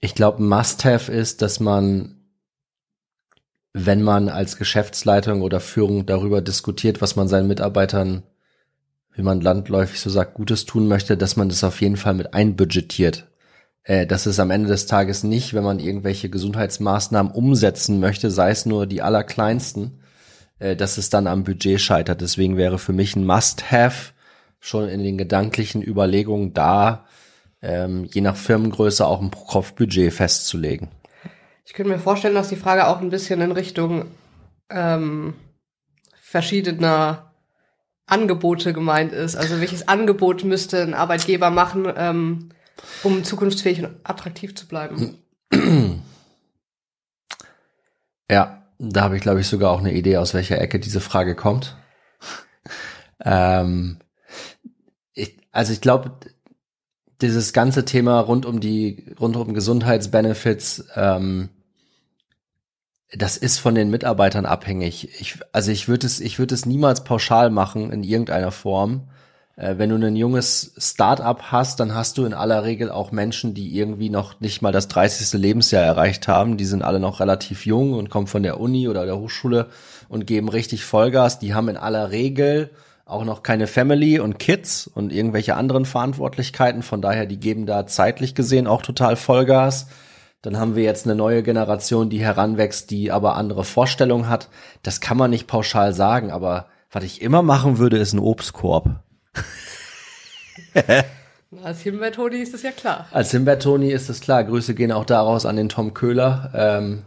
Ich 0.00 0.14
glaube, 0.14 0.42
Must-Have 0.42 1.12
ist, 1.12 1.42
dass 1.42 1.60
man 1.60 2.23
wenn 3.74 4.02
man 4.02 4.28
als 4.28 4.56
Geschäftsleitung 4.56 5.42
oder 5.42 5.60
Führung 5.60 6.06
darüber 6.06 6.40
diskutiert, 6.40 7.02
was 7.02 7.16
man 7.16 7.26
seinen 7.26 7.48
Mitarbeitern, 7.48 8.22
wie 9.12 9.22
man 9.22 9.40
landläufig 9.40 10.00
so 10.00 10.08
sagt, 10.10 10.34
Gutes 10.34 10.64
tun 10.64 10.86
möchte, 10.86 11.16
dass 11.16 11.36
man 11.36 11.48
das 11.48 11.64
auf 11.64 11.80
jeden 11.80 11.96
Fall 11.96 12.14
mit 12.14 12.34
einbudgetiert. 12.34 13.26
Äh, 13.82 14.06
dass 14.06 14.26
es 14.26 14.40
am 14.40 14.50
Ende 14.50 14.68
des 14.68 14.86
Tages 14.86 15.24
nicht, 15.24 15.54
wenn 15.54 15.64
man 15.64 15.80
irgendwelche 15.80 16.30
Gesundheitsmaßnahmen 16.30 17.32
umsetzen 17.32 18.00
möchte, 18.00 18.30
sei 18.30 18.50
es 18.50 18.64
nur 18.64 18.86
die 18.86 19.02
allerkleinsten, 19.02 20.00
äh, 20.60 20.76
dass 20.76 20.96
es 20.96 21.10
dann 21.10 21.26
am 21.26 21.44
Budget 21.44 21.80
scheitert. 21.80 22.20
Deswegen 22.20 22.56
wäre 22.56 22.78
für 22.78 22.92
mich 22.92 23.16
ein 23.16 23.26
Must-Have 23.26 24.12
schon 24.60 24.88
in 24.88 25.02
den 25.02 25.18
gedanklichen 25.18 25.82
Überlegungen 25.82 26.54
da, 26.54 27.06
ähm, 27.60 28.04
je 28.04 28.20
nach 28.20 28.36
Firmengröße 28.36 29.06
auch 29.06 29.20
ein 29.20 29.30
Pro-Kopf-Budget 29.30 30.12
festzulegen. 30.12 30.88
Ich 31.64 31.72
könnte 31.72 31.90
mir 31.90 31.98
vorstellen, 31.98 32.34
dass 32.34 32.48
die 32.48 32.56
Frage 32.56 32.86
auch 32.86 33.00
ein 33.00 33.10
bisschen 33.10 33.40
in 33.40 33.52
Richtung 33.52 34.06
ähm, 34.70 35.34
verschiedener 36.20 37.32
Angebote 38.06 38.72
gemeint 38.72 39.12
ist. 39.12 39.36
Also 39.36 39.60
welches 39.60 39.88
Angebot 39.88 40.44
müsste 40.44 40.82
ein 40.82 40.94
Arbeitgeber 40.94 41.50
machen, 41.50 41.90
ähm, 41.96 42.50
um 43.02 43.24
zukunftsfähig 43.24 43.82
und 43.82 43.96
attraktiv 44.04 44.54
zu 44.54 44.66
bleiben? 44.66 45.18
Ja, 48.30 48.62
da 48.78 49.02
habe 49.02 49.16
ich, 49.16 49.22
glaube 49.22 49.40
ich, 49.40 49.46
sogar 49.46 49.70
auch 49.70 49.80
eine 49.80 49.92
Idee, 49.92 50.16
aus 50.16 50.34
welcher 50.34 50.58
Ecke 50.60 50.80
diese 50.80 51.00
Frage 51.00 51.34
kommt. 51.34 51.76
ähm, 53.24 53.98
ich, 55.12 55.36
also 55.52 55.72
ich 55.72 55.80
glaube, 55.80 56.12
dieses 57.20 57.52
ganze 57.52 57.84
Thema 57.84 58.20
rund 58.20 58.46
um 58.46 58.60
die, 58.60 59.14
rund 59.20 59.36
um 59.36 59.54
Gesundheitsbenefits, 59.54 60.86
ähm, 60.96 61.50
das 63.16 63.36
ist 63.36 63.58
von 63.58 63.74
den 63.74 63.90
Mitarbeitern 63.90 64.46
abhängig. 64.46 65.08
Ich, 65.20 65.38
also 65.52 65.70
ich 65.70 65.88
würde 65.88 66.06
es, 66.06 66.20
ich 66.20 66.38
würde 66.38 66.54
es 66.54 66.66
niemals 66.66 67.04
pauschal 67.04 67.50
machen 67.50 67.92
in 67.92 68.02
irgendeiner 68.02 68.50
Form. 68.50 69.08
Äh, 69.56 69.74
wenn 69.78 69.90
du 69.90 69.96
ein 69.96 70.16
junges 70.16 70.74
Start-up 70.78 71.52
hast, 71.52 71.80
dann 71.80 71.94
hast 71.94 72.18
du 72.18 72.24
in 72.24 72.34
aller 72.34 72.64
Regel 72.64 72.90
auch 72.90 73.12
Menschen, 73.12 73.54
die 73.54 73.76
irgendwie 73.76 74.10
noch 74.10 74.40
nicht 74.40 74.62
mal 74.62 74.72
das 74.72 74.88
30. 74.88 75.40
Lebensjahr 75.40 75.84
erreicht 75.84 76.28
haben. 76.28 76.56
Die 76.56 76.64
sind 76.64 76.82
alle 76.82 77.00
noch 77.00 77.20
relativ 77.20 77.66
jung 77.66 77.94
und 77.94 78.10
kommen 78.10 78.26
von 78.26 78.42
der 78.42 78.58
Uni 78.60 78.88
oder 78.88 79.04
der 79.06 79.18
Hochschule 79.18 79.68
und 80.08 80.26
geben 80.26 80.48
richtig 80.48 80.84
Vollgas. 80.84 81.38
Die 81.38 81.54
haben 81.54 81.68
in 81.68 81.76
aller 81.76 82.10
Regel 82.10 82.70
auch 83.06 83.24
noch 83.24 83.42
keine 83.42 83.66
Family 83.66 84.18
und 84.18 84.38
Kids 84.38 84.86
und 84.86 85.12
irgendwelche 85.12 85.56
anderen 85.56 85.84
Verantwortlichkeiten. 85.84 86.82
Von 86.82 87.02
daher, 87.02 87.26
die 87.26 87.38
geben 87.38 87.66
da 87.66 87.86
zeitlich 87.86 88.34
gesehen 88.34 88.66
auch 88.66 88.82
total 88.82 89.16
Vollgas. 89.16 89.86
Dann 90.44 90.58
haben 90.58 90.76
wir 90.76 90.82
jetzt 90.82 91.06
eine 91.06 91.14
neue 91.14 91.42
Generation, 91.42 92.10
die 92.10 92.20
heranwächst, 92.20 92.90
die 92.90 93.10
aber 93.10 93.36
andere 93.36 93.64
Vorstellungen 93.64 94.28
hat. 94.28 94.50
Das 94.82 95.00
kann 95.00 95.16
man 95.16 95.30
nicht 95.30 95.46
pauschal 95.46 95.94
sagen, 95.94 96.30
aber 96.30 96.66
was 96.92 97.02
ich 97.02 97.22
immer 97.22 97.40
machen 97.40 97.78
würde, 97.78 97.96
ist 97.96 98.12
ein 98.12 98.18
Obstkorb. 98.18 98.90
Als 101.62 101.80
Himbeertoni 101.80 102.36
ist 102.36 102.52
das 102.52 102.60
ja 102.60 102.72
klar. 102.72 103.06
Als 103.10 103.30
Himbeertoni 103.30 103.90
ist 103.90 104.10
es 104.10 104.20
klar. 104.20 104.44
Grüße 104.44 104.74
gehen 104.74 104.92
auch 104.92 105.06
daraus 105.06 105.46
an 105.46 105.56
den 105.56 105.70
Tom 105.70 105.94
Köhler, 105.94 106.50
ähm, 106.54 107.04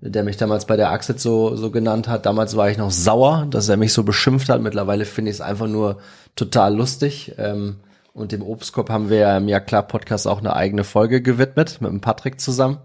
der 0.00 0.22
mich 0.22 0.36
damals 0.36 0.64
bei 0.66 0.76
der 0.76 0.92
Axit 0.92 1.18
so, 1.18 1.56
so 1.56 1.72
genannt 1.72 2.06
hat. 2.06 2.24
Damals 2.24 2.56
war 2.56 2.70
ich 2.70 2.78
noch 2.78 2.92
sauer, 2.92 3.48
dass 3.50 3.68
er 3.68 3.78
mich 3.78 3.92
so 3.92 4.04
beschimpft 4.04 4.48
hat. 4.48 4.60
Mittlerweile 4.60 5.06
finde 5.06 5.32
ich 5.32 5.38
es 5.38 5.40
einfach 5.40 5.66
nur 5.66 5.98
total 6.36 6.76
lustig. 6.76 7.34
Ähm, 7.36 7.80
und 8.16 8.32
dem 8.32 8.42
Obstkorb 8.42 8.88
haben 8.88 9.10
wir 9.10 9.18
ja 9.18 9.36
im 9.36 9.46
Ja 9.46 9.60
klar 9.60 9.82
Podcast 9.82 10.26
auch 10.26 10.38
eine 10.38 10.56
eigene 10.56 10.84
Folge 10.84 11.20
gewidmet 11.20 11.82
mit 11.82 11.90
dem 11.90 12.00
Patrick 12.00 12.40
zusammen. 12.40 12.78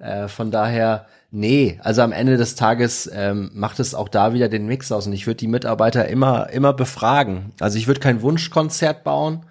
Äh, 0.00 0.26
von 0.26 0.50
daher, 0.50 1.06
nee, 1.30 1.78
also 1.84 2.02
am 2.02 2.10
Ende 2.10 2.36
des 2.36 2.56
Tages 2.56 3.08
ähm, 3.14 3.52
macht 3.54 3.78
es 3.78 3.94
auch 3.94 4.08
da 4.08 4.34
wieder 4.34 4.48
den 4.48 4.66
Mix 4.66 4.90
aus 4.90 5.06
und 5.06 5.12
ich 5.12 5.28
würde 5.28 5.36
die 5.36 5.46
Mitarbeiter 5.46 6.08
immer, 6.08 6.50
immer 6.50 6.72
befragen. 6.72 7.52
Also 7.60 7.78
ich 7.78 7.86
würde 7.86 8.00
kein 8.00 8.20
Wunschkonzert 8.20 9.04
bauen, 9.04 9.46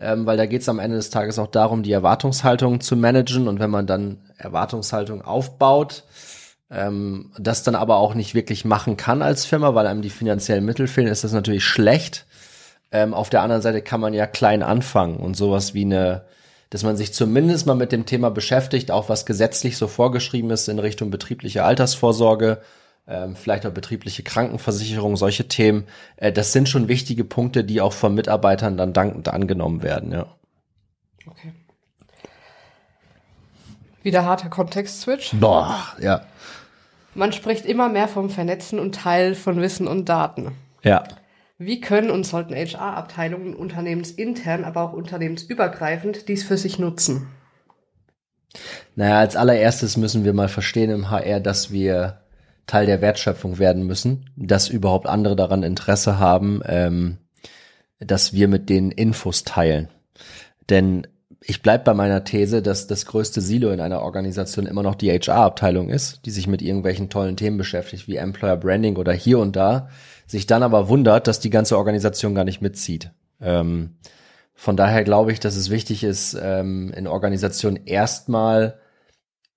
ähm, 0.00 0.26
weil 0.26 0.36
da 0.36 0.46
geht 0.46 0.62
es 0.62 0.68
am 0.68 0.80
Ende 0.80 0.96
des 0.96 1.10
Tages 1.10 1.38
auch 1.38 1.46
darum, 1.46 1.84
die 1.84 1.92
Erwartungshaltung 1.92 2.80
zu 2.80 2.96
managen 2.96 3.46
und 3.46 3.60
wenn 3.60 3.70
man 3.70 3.86
dann 3.86 4.18
Erwartungshaltung 4.38 5.22
aufbaut, 5.22 6.02
ähm, 6.68 7.30
das 7.38 7.62
dann 7.62 7.76
aber 7.76 7.98
auch 7.98 8.14
nicht 8.14 8.34
wirklich 8.34 8.64
machen 8.64 8.96
kann 8.96 9.22
als 9.22 9.44
Firma, 9.44 9.76
weil 9.76 9.86
einem 9.86 10.02
die 10.02 10.10
finanziellen 10.10 10.64
Mittel 10.64 10.88
fehlen, 10.88 11.06
ist 11.06 11.22
das 11.22 11.32
natürlich 11.32 11.64
schlecht. 11.64 12.26
Ähm, 12.94 13.12
auf 13.12 13.28
der 13.28 13.42
anderen 13.42 13.60
Seite 13.60 13.82
kann 13.82 14.00
man 14.00 14.14
ja 14.14 14.24
klein 14.24 14.62
anfangen 14.62 15.16
und 15.16 15.36
sowas 15.36 15.74
wie 15.74 15.84
eine, 15.84 16.26
dass 16.70 16.84
man 16.84 16.96
sich 16.96 17.12
zumindest 17.12 17.66
mal 17.66 17.74
mit 17.74 17.90
dem 17.90 18.06
Thema 18.06 18.30
beschäftigt, 18.30 18.92
auch 18.92 19.08
was 19.08 19.26
gesetzlich 19.26 19.76
so 19.76 19.88
vorgeschrieben 19.88 20.50
ist 20.50 20.68
in 20.68 20.78
Richtung 20.78 21.10
betriebliche 21.10 21.64
Altersvorsorge, 21.64 22.62
ähm, 23.08 23.34
vielleicht 23.34 23.66
auch 23.66 23.72
betriebliche 23.72 24.22
Krankenversicherung, 24.22 25.16
solche 25.16 25.48
Themen. 25.48 25.88
Äh, 26.14 26.30
das 26.30 26.52
sind 26.52 26.68
schon 26.68 26.86
wichtige 26.86 27.24
Punkte, 27.24 27.64
die 27.64 27.80
auch 27.80 27.92
von 27.92 28.14
Mitarbeitern 28.14 28.76
dann 28.76 28.92
dankend 28.92 29.28
angenommen 29.28 29.82
werden, 29.82 30.12
ja. 30.12 30.26
Okay. 31.26 31.52
Wieder 34.04 34.24
harter 34.24 34.50
Kontext-Switch. 34.50 35.32
Boah, 35.32 35.82
ja. 36.00 36.20
Man 37.16 37.32
spricht 37.32 37.66
immer 37.66 37.88
mehr 37.88 38.06
vom 38.06 38.30
Vernetzen 38.30 38.78
und 38.78 38.94
Teil 38.94 39.34
von 39.34 39.60
Wissen 39.60 39.88
und 39.88 40.08
Daten. 40.08 40.52
Ja. 40.84 41.02
Wie 41.58 41.80
können 41.80 42.10
und 42.10 42.24
sollten 42.24 42.54
HR-Abteilungen 42.54 43.54
unternehmensintern, 43.54 44.64
aber 44.64 44.82
auch 44.82 44.92
unternehmensübergreifend 44.92 46.28
dies 46.28 46.42
für 46.42 46.56
sich 46.56 46.78
nutzen? 46.78 47.28
Naja, 48.96 49.18
als 49.18 49.36
allererstes 49.36 49.96
müssen 49.96 50.24
wir 50.24 50.32
mal 50.32 50.48
verstehen 50.48 50.90
im 50.90 51.10
HR, 51.10 51.40
dass 51.40 51.70
wir 51.70 52.20
Teil 52.66 52.86
der 52.86 53.00
Wertschöpfung 53.00 53.58
werden 53.58 53.86
müssen, 53.86 54.30
dass 54.36 54.68
überhaupt 54.68 55.06
andere 55.06 55.36
daran 55.36 55.62
Interesse 55.62 56.18
haben, 56.18 56.62
ähm, 56.66 57.18
dass 57.98 58.32
wir 58.32 58.48
mit 58.48 58.68
denen 58.68 58.90
Infos 58.90 59.44
teilen. 59.44 59.88
Denn 60.70 61.06
ich 61.46 61.60
bleib 61.60 61.84
bei 61.84 61.92
meiner 61.92 62.24
These, 62.24 62.62
dass 62.62 62.86
das 62.86 63.04
größte 63.04 63.40
Silo 63.40 63.70
in 63.70 63.80
einer 63.80 64.00
Organisation 64.00 64.66
immer 64.66 64.82
noch 64.82 64.94
die 64.94 65.10
HR-Abteilung 65.10 65.90
ist, 65.90 66.24
die 66.24 66.30
sich 66.30 66.46
mit 66.46 66.62
irgendwelchen 66.62 67.10
tollen 67.10 67.36
Themen 67.36 67.58
beschäftigt, 67.58 68.08
wie 68.08 68.16
Employer 68.16 68.56
Branding 68.56 68.96
oder 68.96 69.12
hier 69.12 69.38
und 69.38 69.54
da, 69.54 69.88
sich 70.26 70.46
dann 70.46 70.62
aber 70.62 70.88
wundert, 70.88 71.26
dass 71.26 71.40
die 71.40 71.50
ganze 71.50 71.76
Organisation 71.76 72.34
gar 72.34 72.44
nicht 72.44 72.62
mitzieht. 72.62 73.10
Ähm, 73.42 73.96
von 74.54 74.76
daher 74.76 75.04
glaube 75.04 75.32
ich, 75.32 75.40
dass 75.40 75.56
es 75.56 75.68
wichtig 75.68 76.02
ist, 76.02 76.34
ähm, 76.40 76.92
in 76.96 77.06
Organisationen 77.06 77.84
erstmal 77.84 78.78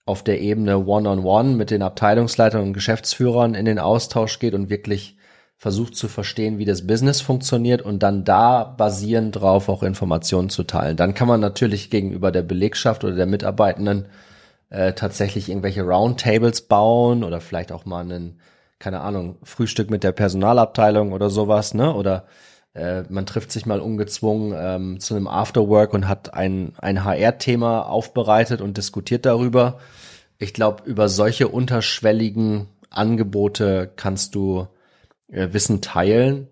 auf 0.06 0.24
der 0.24 0.42
Ebene 0.42 0.86
One-on-One 0.86 1.22
-on 1.22 1.52
-one 1.52 1.56
mit 1.56 1.72
den 1.72 1.84
Abteilungsleitern 1.84 2.64
und 2.64 2.74
Geschäftsführern 2.74 3.56
in 3.56 3.66
den 3.66 3.80
Austausch 3.80 4.40
geht 4.40 4.54
und 4.54 4.70
wirklich 4.70 5.18
versucht 5.58 5.96
zu 5.96 6.08
verstehen, 6.08 6.60
wie 6.60 6.66
das 6.66 6.86
Business 6.86 7.20
funktioniert 7.20 7.82
und 7.82 8.04
dann 8.04 8.24
da 8.24 8.64
basierend 8.64 9.36
drauf 9.36 9.70
auch 9.70 9.82
Informationen 9.82 10.50
zu 10.50 10.64
teilen. 10.64 10.98
Dann 10.98 11.16
kann 11.16 11.28
man 11.28 11.40
natürlich 11.42 11.90
gegenüber 11.90 12.32
der 12.32 12.44
Belegschaft 12.44 13.04
oder 13.04 13.16
der 13.16 13.26
Mitarbeitenden 13.26 14.06
äh, 14.70 14.94
tatsächlich 14.94 15.50
irgendwelche 15.50 15.82
Roundtables 15.82 16.62
bauen 16.62 17.24
oder 17.24 17.42
vielleicht 17.42 17.72
auch 17.72 17.86
mal 17.86 18.02
einen, 18.02 18.40
keine 18.78 19.00
Ahnung, 19.02 19.38
Frühstück 19.44 19.90
mit 19.90 20.04
der 20.04 20.12
Personalabteilung 20.12 21.12
oder 21.12 21.32
sowas, 21.32 21.74
ne? 21.74 21.92
Oder 21.94 22.26
äh, 22.76 23.04
man 23.10 23.26
trifft 23.26 23.52
sich 23.52 23.66
mal 23.66 23.80
ungezwungen 23.80 24.54
ähm, 24.56 25.00
zu 25.00 25.16
einem 25.16 25.28
Afterwork 25.28 25.94
und 25.96 26.08
hat 26.08 26.36
ein, 26.36 26.74
ein 26.78 27.04
HR-Thema 27.04 27.90
aufbereitet 27.90 28.62
und 28.62 28.78
diskutiert 28.78 29.26
darüber. 29.26 29.80
Ich 30.38 30.54
glaube, 30.54 30.84
über 30.86 31.10
solche 31.10 31.48
unterschwelligen 31.48 32.68
Angebote 32.92 33.92
kannst 33.96 34.36
du 34.36 34.68
äh, 35.32 35.50
Wissen 35.52 35.82
teilen. 35.82 36.48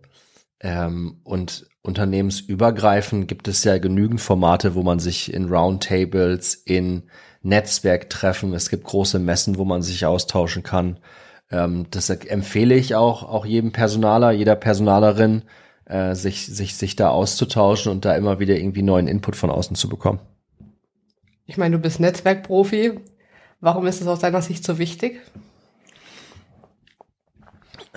Ähm, 0.59 1.19
und 1.23 1.67
unternehmensübergreifend 1.81 3.27
gibt 3.27 3.47
es 3.47 3.63
ja 3.63 3.77
genügend 3.77 4.21
Formate, 4.21 4.75
wo 4.75 4.83
man 4.83 4.99
sich 4.99 5.33
in 5.33 5.49
Roundtables, 5.49 6.55
in 6.55 7.03
Netzwerktreffen, 7.45 8.53
es 8.53 8.69
gibt 8.69 8.85
große 8.85 9.19
Messen, 9.19 9.57
wo 9.57 9.65
man 9.65 9.83
sich 9.83 10.05
austauschen 10.05 10.63
kann. 10.63 10.99
Ähm, 11.51 11.85
das 11.91 12.09
empfehle 12.09 12.75
ich 12.75 12.95
auch, 12.95 13.23
auch 13.23 13.45
jedem 13.45 13.71
Personaler, 13.71 14.31
jeder 14.31 14.55
Personalerin, 14.55 15.43
äh, 15.85 16.15
sich, 16.15 16.47
sich, 16.47 16.75
sich 16.75 16.95
da 16.95 17.09
auszutauschen 17.09 17.91
und 17.91 18.03
da 18.03 18.15
immer 18.15 18.39
wieder 18.39 18.57
irgendwie 18.57 18.81
neuen 18.81 19.07
Input 19.07 19.35
von 19.35 19.51
außen 19.51 19.75
zu 19.75 19.87
bekommen. 19.87 20.19
Ich 21.45 21.57
meine, 21.57 21.75
du 21.75 21.81
bist 21.81 21.99
Netzwerkprofi. 21.99 22.99
Warum 23.61 23.85
ist 23.85 24.01
es 24.01 24.07
aus 24.07 24.19
deiner 24.19 24.41
Sicht 24.41 24.63
so 24.63 24.79
wichtig? 24.79 25.21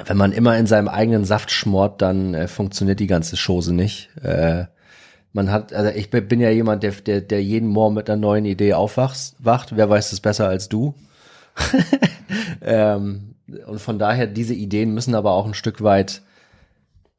Wenn 0.04 0.16
man 0.16 0.32
immer 0.32 0.56
in 0.56 0.66
seinem 0.66 0.88
eigenen 0.88 1.24
Saft 1.24 1.50
schmort, 1.50 2.02
dann 2.02 2.34
äh, 2.34 2.48
funktioniert 2.48 3.00
die 3.00 3.06
ganze 3.06 3.36
Chose 3.36 3.74
nicht. 3.74 4.10
Äh, 4.22 4.66
man 5.32 5.50
hat, 5.50 5.72
also 5.72 5.90
ich 5.90 6.10
bin 6.10 6.40
ja 6.40 6.50
jemand, 6.50 6.82
der, 6.82 6.92
der, 6.92 7.20
der 7.20 7.42
jeden 7.42 7.68
Morgen 7.68 7.94
mit 7.94 8.08
einer 8.08 8.20
neuen 8.20 8.44
Idee 8.44 8.74
aufwacht. 8.74 9.34
Wacht. 9.38 9.76
Wer 9.76 9.90
weiß 9.90 10.12
es 10.12 10.20
besser 10.20 10.48
als 10.48 10.68
du? 10.68 10.94
ähm, 12.62 13.34
und 13.66 13.80
von 13.80 13.98
daher, 13.98 14.26
diese 14.26 14.54
Ideen 14.54 14.94
müssen 14.94 15.14
aber 15.14 15.32
auch 15.32 15.46
ein 15.46 15.54
Stück 15.54 15.82
weit 15.82 16.22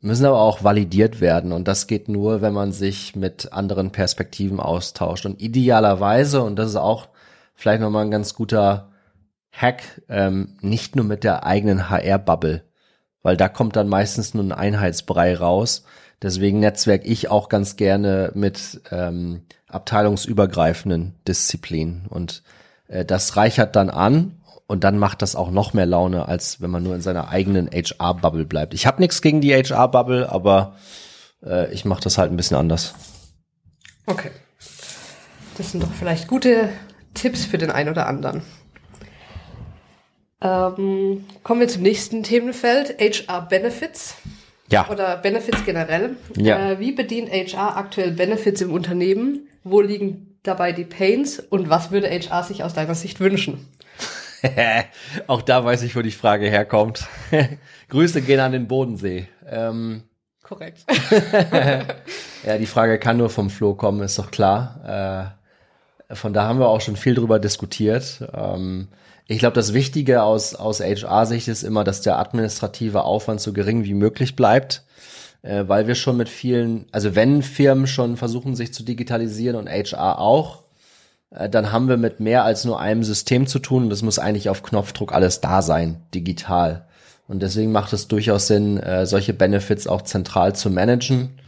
müssen 0.02 0.26
aber 0.26 0.40
auch 0.40 0.64
validiert 0.64 1.20
werden 1.20 1.52
und 1.52 1.68
das 1.68 1.88
geht 1.88 2.08
nur, 2.08 2.42
wenn 2.42 2.54
man 2.54 2.72
sich 2.72 3.16
mit 3.16 3.52
anderen 3.52 3.92
Perspektiven 3.92 4.60
austauscht 4.60 5.26
und 5.26 5.42
idealerweise 5.42 6.42
und 6.42 6.56
das 6.56 6.70
ist 6.70 6.76
auch 6.78 7.10
vielleicht 7.54 7.82
nochmal 7.82 8.06
ein 8.06 8.12
ganz 8.12 8.34
guter 8.34 8.92
Hack, 9.52 10.02
ähm, 10.08 10.58
nicht 10.62 10.96
nur 10.96 11.04
mit 11.04 11.24
der 11.24 11.46
eigenen 11.46 11.90
HR-Bubble, 11.90 12.64
weil 13.24 13.38
da 13.38 13.50
kommt 13.50 13.76
dann 13.76 13.88
meistens 13.88 14.34
nur 14.34 14.44
ein 14.44 14.52
Einheitsbrei 14.52 15.36
raus. 15.36 15.84
Deswegen 16.22 16.60
netzwerk 16.60 17.06
ich 17.06 17.30
auch 17.30 17.50
ganz 17.50 17.76
gerne 17.76 18.32
mit 18.34 18.82
ähm, 18.92 19.44
abteilungsübergreifenden 19.68 21.16
Disziplinen 21.28 22.08
und 22.10 22.44
äh, 22.88 23.06
das 23.06 23.38
reichert 23.38 23.76
dann 23.76 23.90
an 23.90 24.40
und 24.68 24.84
dann 24.84 24.98
macht 24.98 25.22
das 25.22 25.36
auch 25.36 25.50
noch 25.50 25.74
mehr 25.74 25.86
Laune, 25.86 26.28
als 26.28 26.62
wenn 26.62 26.70
man 26.70 26.84
nur 26.84 26.94
in 26.94 27.02
seiner 27.02 27.30
eigenen 27.30 27.70
HR-Bubble 27.72 28.46
bleibt. 28.46 28.74
Ich 28.74 28.86
habe 28.86 29.02
nichts 29.02 29.22
gegen 29.22 29.42
die 29.42 29.54
HR-Bubble, 29.54 30.30
aber 30.30 30.76
äh, 31.44 31.74
ich 31.74 31.86
mache 31.86 32.02
das 32.04 32.18
halt 32.18 32.32
ein 32.32 32.38
bisschen 32.38 32.58
anders. 32.58 32.94
Okay. 34.06 34.32
Das 35.58 35.72
sind 35.72 35.82
doch 35.82 35.92
vielleicht 35.92 36.28
gute 36.28 36.70
Tipps 37.14 37.46
für 37.46 37.58
den 37.58 37.72
einen 37.72 37.90
oder 37.90 38.08
anderen. 38.08 38.44
Ähm, 40.42 41.26
kommen 41.44 41.60
wir 41.60 41.68
zum 41.68 41.82
nächsten 41.82 42.24
Themenfeld, 42.24 42.98
HR 43.00 43.42
Benefits. 43.42 44.16
Ja. 44.72 44.88
Oder 44.90 45.18
Benefits 45.18 45.66
generell. 45.66 46.16
Ja. 46.38 46.72
Äh, 46.72 46.80
wie 46.80 46.92
bedient 46.92 47.30
HR 47.32 47.76
aktuell 47.76 48.12
Benefits 48.12 48.62
im 48.62 48.72
Unternehmen? 48.72 49.48
Wo 49.64 49.82
liegen 49.82 50.38
dabei 50.44 50.72
die 50.72 50.86
Pains? 50.86 51.40
Und 51.40 51.70
was 51.70 51.92
würde 51.92 52.10
HR 52.10 52.44
sich 52.44 52.64
aus 52.64 52.74
deiner 52.74 52.96
Sicht 52.96 53.20
wünschen? 53.20 53.68
Auch 55.28 55.42
da 55.42 55.66
weiß 55.66 55.82
ich, 55.84 55.96
wo 55.96 56.02
die 56.02 56.12
Frage 56.12 56.50
herkommt. 56.50 57.08
Grüße 57.90 58.22
gehen 58.22 58.40
an 58.40 58.52
den 58.52 58.68
Bodensee. 58.68 59.28
Ähm, 59.50 60.04
Korrekt. 60.44 60.86
ja, 62.46 62.58
die 62.58 62.66
Frage 62.66 62.98
kann 62.98 63.18
nur 63.18 63.30
vom 63.30 63.50
Flo 63.50 63.76
kommen, 63.76 64.02
ist 64.02 64.18
doch 64.18 64.32
klar. 64.32 65.36
Äh, 65.36 65.39
von 66.12 66.34
da 66.34 66.48
haben 66.48 66.60
wir 66.60 66.68
auch 66.68 66.82
schon 66.82 66.96
viel 66.96 67.16
drüber 67.16 67.40
diskutiert. 67.40 68.28
Ähm, 68.34 68.88
ich 69.28 69.38
glaube, 69.38 69.54
das 69.54 69.74
Wichtige 69.74 70.24
aus, 70.24 70.56
aus 70.56 70.80
HR-Sicht 70.80 71.48
ist 71.48 71.64
immer, 71.64 71.84
dass 71.84 72.02
der 72.02 72.18
administrative 72.18 73.04
Aufwand 73.04 73.42
so 73.42 73.54
gering 73.54 73.84
wie 73.84 73.94
möglich 73.94 74.36
bleibt, 74.36 74.84
äh, 75.44 75.66
weil 75.68 75.88
wir 75.88 75.96
schon 75.96 76.18
mit 76.18 76.30
vielen, 76.30 76.88
also 76.92 77.16
wenn 77.16 77.44
Firmen 77.44 77.86
schon 77.86 78.18
versuchen, 78.18 78.56
sich 78.56 78.74
zu 78.74 78.84
digitalisieren 78.84 79.56
und 79.56 79.70
HR 79.70 80.20
auch, 80.20 80.64
äh, 81.30 81.48
dann 81.48 81.72
haben 81.72 81.88
wir 81.88 81.98
mit 81.98 82.20
mehr 82.20 82.44
als 82.44 82.66
nur 82.66 82.80
einem 82.80 83.04
System 83.04 83.46
zu 83.46 83.60
tun 83.60 83.84
und 83.84 83.90
das 83.92 84.02
muss 84.02 84.18
eigentlich 84.20 84.50
auf 84.50 84.64
Knopfdruck 84.64 85.14
alles 85.14 85.42
da 85.42 85.62
sein, 85.62 86.02
digital. 86.14 86.88
Und 87.28 87.44
deswegen 87.44 87.72
macht 87.72 87.94
es 87.94 88.08
durchaus 88.08 88.48
Sinn, 88.48 88.78
äh, 88.78 89.06
solche 89.06 89.34
Benefits 89.34 89.86
auch 89.86 90.02
zentral 90.02 90.56
zu 90.56 90.72
managen. 90.72 91.40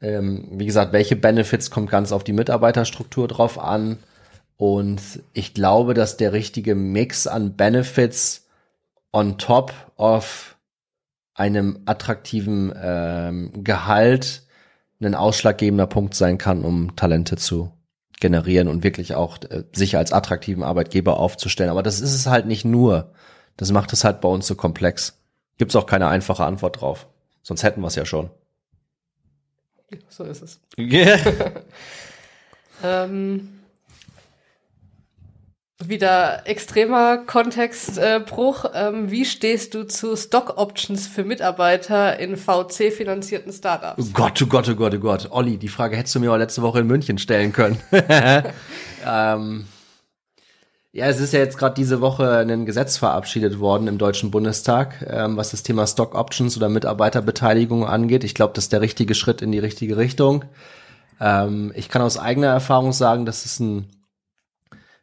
Ähm, 0.00 0.48
wie 0.52 0.66
gesagt, 0.66 0.92
welche 0.92 1.16
Benefits 1.16 1.70
kommt 1.70 1.90
ganz 1.90 2.12
auf 2.12 2.24
die 2.24 2.32
Mitarbeiterstruktur 2.32 3.28
drauf 3.28 3.58
an. 3.58 3.98
Und 4.56 5.00
ich 5.32 5.54
glaube, 5.54 5.94
dass 5.94 6.16
der 6.16 6.32
richtige 6.32 6.74
Mix 6.74 7.26
an 7.26 7.56
Benefits 7.56 8.46
on 9.12 9.38
top 9.38 9.72
of 9.96 10.56
einem 11.34 11.80
attraktiven 11.86 12.72
ähm, 12.80 13.64
Gehalt 13.64 14.42
ein 15.00 15.14
ausschlaggebender 15.14 15.86
Punkt 15.86 16.14
sein 16.14 16.38
kann, 16.38 16.64
um 16.64 16.96
Talente 16.96 17.36
zu 17.36 17.72
generieren 18.20 18.68
und 18.68 18.84
wirklich 18.84 19.14
auch 19.14 19.38
äh, 19.50 19.64
sich 19.72 19.96
als 19.96 20.12
attraktiven 20.12 20.62
Arbeitgeber 20.62 21.18
aufzustellen. 21.18 21.70
Aber 21.70 21.82
das 21.82 22.00
ist 22.00 22.14
es 22.14 22.26
halt 22.26 22.46
nicht 22.46 22.64
nur. 22.64 23.12
Das 23.56 23.70
macht 23.70 23.92
es 23.92 24.04
halt 24.04 24.20
bei 24.20 24.28
uns 24.28 24.46
so 24.46 24.54
komplex. 24.54 25.20
Gibt's 25.58 25.76
auch 25.76 25.86
keine 25.86 26.08
einfache 26.08 26.44
Antwort 26.44 26.80
drauf. 26.80 27.06
Sonst 27.42 27.62
hätten 27.62 27.82
wir 27.82 27.88
es 27.88 27.96
ja 27.96 28.06
schon. 28.06 28.30
So 30.08 30.24
ist 30.24 30.42
es. 30.42 30.60
Yeah. 30.78 31.18
ähm, 32.84 33.48
wieder 35.88 36.46
extremer 36.46 37.18
Kontextbruch. 37.18 38.64
Äh, 38.66 38.88
ähm, 38.88 39.10
wie 39.10 39.24
stehst 39.24 39.74
du 39.74 39.84
zu 39.86 40.16
Stock 40.16 40.56
Options 40.56 41.06
für 41.06 41.24
Mitarbeiter 41.24 42.18
in 42.18 42.36
VC-finanzierten 42.36 43.52
Startups? 43.52 44.02
Oh 44.02 44.10
Gott, 44.12 44.40
oh 44.42 44.46
Gott, 44.46 44.68
oh 44.68 44.74
Gott, 44.74 44.94
oh 44.94 44.98
Gott. 44.98 45.28
Olli, 45.30 45.58
die 45.58 45.68
Frage 45.68 45.96
hättest 45.96 46.14
du 46.14 46.20
mir 46.20 46.32
auch 46.32 46.36
letzte 46.36 46.62
Woche 46.62 46.80
in 46.80 46.86
München 46.86 47.18
stellen 47.18 47.52
können. 47.52 47.78
ähm, 49.06 49.66
ja, 50.94 51.06
es 51.06 51.20
ist 51.20 51.32
ja 51.32 51.40
jetzt 51.40 51.58
gerade 51.58 51.74
diese 51.74 52.00
Woche 52.00 52.38
ein 52.38 52.66
Gesetz 52.66 52.96
verabschiedet 52.96 53.58
worden 53.58 53.88
im 53.88 53.98
Deutschen 53.98 54.30
Bundestag, 54.30 55.04
ähm, 55.10 55.36
was 55.36 55.50
das 55.50 55.64
Thema 55.64 55.86
Stock 55.86 56.14
Options 56.14 56.56
oder 56.56 56.68
Mitarbeiterbeteiligung 56.68 57.84
angeht. 57.84 58.22
Ich 58.24 58.34
glaube, 58.34 58.52
das 58.54 58.66
ist 58.66 58.72
der 58.72 58.80
richtige 58.80 59.14
Schritt 59.14 59.42
in 59.42 59.50
die 59.50 59.58
richtige 59.58 59.96
Richtung. 59.96 60.44
Ähm, 61.20 61.72
ich 61.74 61.88
kann 61.88 62.00
aus 62.00 62.16
eigener 62.16 62.46
Erfahrung 62.46 62.92
sagen, 62.92 63.26
dass 63.26 63.44
es 63.44 63.60
ein 63.60 63.88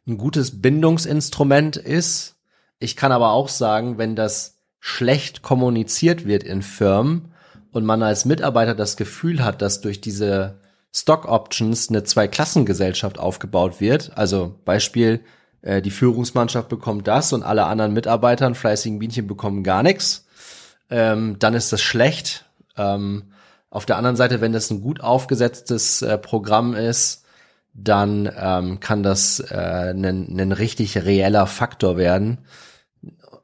ein 0.06 0.18
gutes 0.18 0.60
Bindungsinstrument 0.60 1.76
ist. 1.76 2.36
Ich 2.78 2.96
kann 2.96 3.12
aber 3.12 3.32
auch 3.32 3.48
sagen, 3.48 3.98
wenn 3.98 4.16
das 4.16 4.58
schlecht 4.80 5.42
kommuniziert 5.42 6.26
wird 6.26 6.42
in 6.42 6.62
Firmen 6.62 7.32
und 7.70 7.84
man 7.84 8.02
als 8.02 8.24
Mitarbeiter 8.24 8.74
das 8.74 8.96
Gefühl 8.96 9.44
hat, 9.44 9.62
dass 9.62 9.80
durch 9.80 10.00
diese 10.00 10.60
Stock 10.92 11.26
Options 11.26 11.88
eine 11.88 12.02
Zweiklassengesellschaft 12.02 13.18
aufgebaut 13.18 13.80
wird, 13.80 14.16
also 14.16 14.58
Beispiel, 14.64 15.20
die 15.64 15.90
Führungsmannschaft 15.90 16.68
bekommt 16.68 17.06
das 17.06 17.32
und 17.32 17.44
alle 17.44 17.66
anderen 17.66 17.92
Mitarbeiter, 17.92 18.52
fleißigen 18.54 18.98
Bienchen 18.98 19.28
bekommen 19.28 19.62
gar 19.62 19.82
nichts, 19.82 20.26
ähm, 20.90 21.36
dann 21.38 21.54
ist 21.54 21.72
das 21.72 21.80
schlecht. 21.80 22.46
Ähm, 22.76 23.32
auf 23.70 23.86
der 23.86 23.96
anderen 23.96 24.16
Seite, 24.16 24.40
wenn 24.40 24.52
das 24.52 24.70
ein 24.70 24.82
gut 24.82 25.00
aufgesetztes 25.00 26.02
äh, 26.02 26.18
Programm 26.18 26.74
ist, 26.74 27.24
dann 27.74 28.30
ähm, 28.36 28.80
kann 28.80 29.02
das 29.02 29.40
äh, 29.40 29.92
ein 29.92 30.52
richtig 30.52 31.04
reeller 31.04 31.46
Faktor 31.46 31.96
werden. 31.96 32.38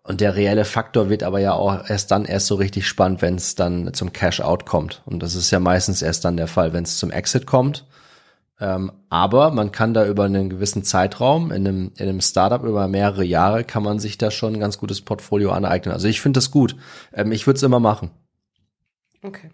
Und 0.02 0.20
der 0.20 0.37
reelle 0.37 0.64
Faktor 0.64 1.11
wird 1.11 1.22
aber 1.22 1.38
ja 1.38 1.52
auch 1.52 1.88
erst 1.88 2.11
dann 2.11 2.24
erst 2.24 2.46
so 2.46 2.54
richtig 2.54 2.87
spannend, 2.87 3.22
wenn 3.22 3.37
es 3.37 3.54
dann 3.54 3.92
zum 3.94 4.12
Cash-out 4.12 4.66
kommt. 4.66 5.02
Und 5.07 5.22
das 5.22 5.35
ist 5.35 5.50
ja 5.50 5.61
meistens 5.61 6.02
erst 6.02 6.24
dann 6.24 6.37
der 6.37 6.46
Fall, 6.46 6.72
wenn 6.72 6.85
es 6.85 6.98
zum 6.98 7.11
Exit 7.11 7.46
kommt. 7.46 7.87
Ähm, 8.61 8.92
aber 9.09 9.53
man 9.53 9.71
kann 9.71 9.94
da 9.94 10.07
über 10.07 10.25
einen 10.25 10.51
gewissen 10.51 10.83
Zeitraum 10.83 11.53
in 11.53 11.66
einem, 11.66 11.92
in 11.97 12.09
einem 12.09 12.21
Startup 12.21 12.64
über 12.64 12.88
mehrere 12.88 13.25
Jahre 13.25 13.62
kann 13.62 13.85
man 13.85 14.01
sich 14.01 14.18
da 14.18 14.31
schon 14.31 14.55
ein 14.55 14.61
ganz 14.61 14.79
gutes 14.79 15.01
Portfolio 15.01 15.53
aneignen. 15.53 15.92
Also 15.92 16.09
ich 16.09 16.21
finde 16.21 16.38
das 16.38 16.51
gut. 16.51 16.77
Ähm, 17.12 17.31
ich 17.31 17.47
würde 17.47 17.57
es 17.57 17.62
immer 17.62 17.81
machen. 17.81 18.11
Okay. 19.23 19.51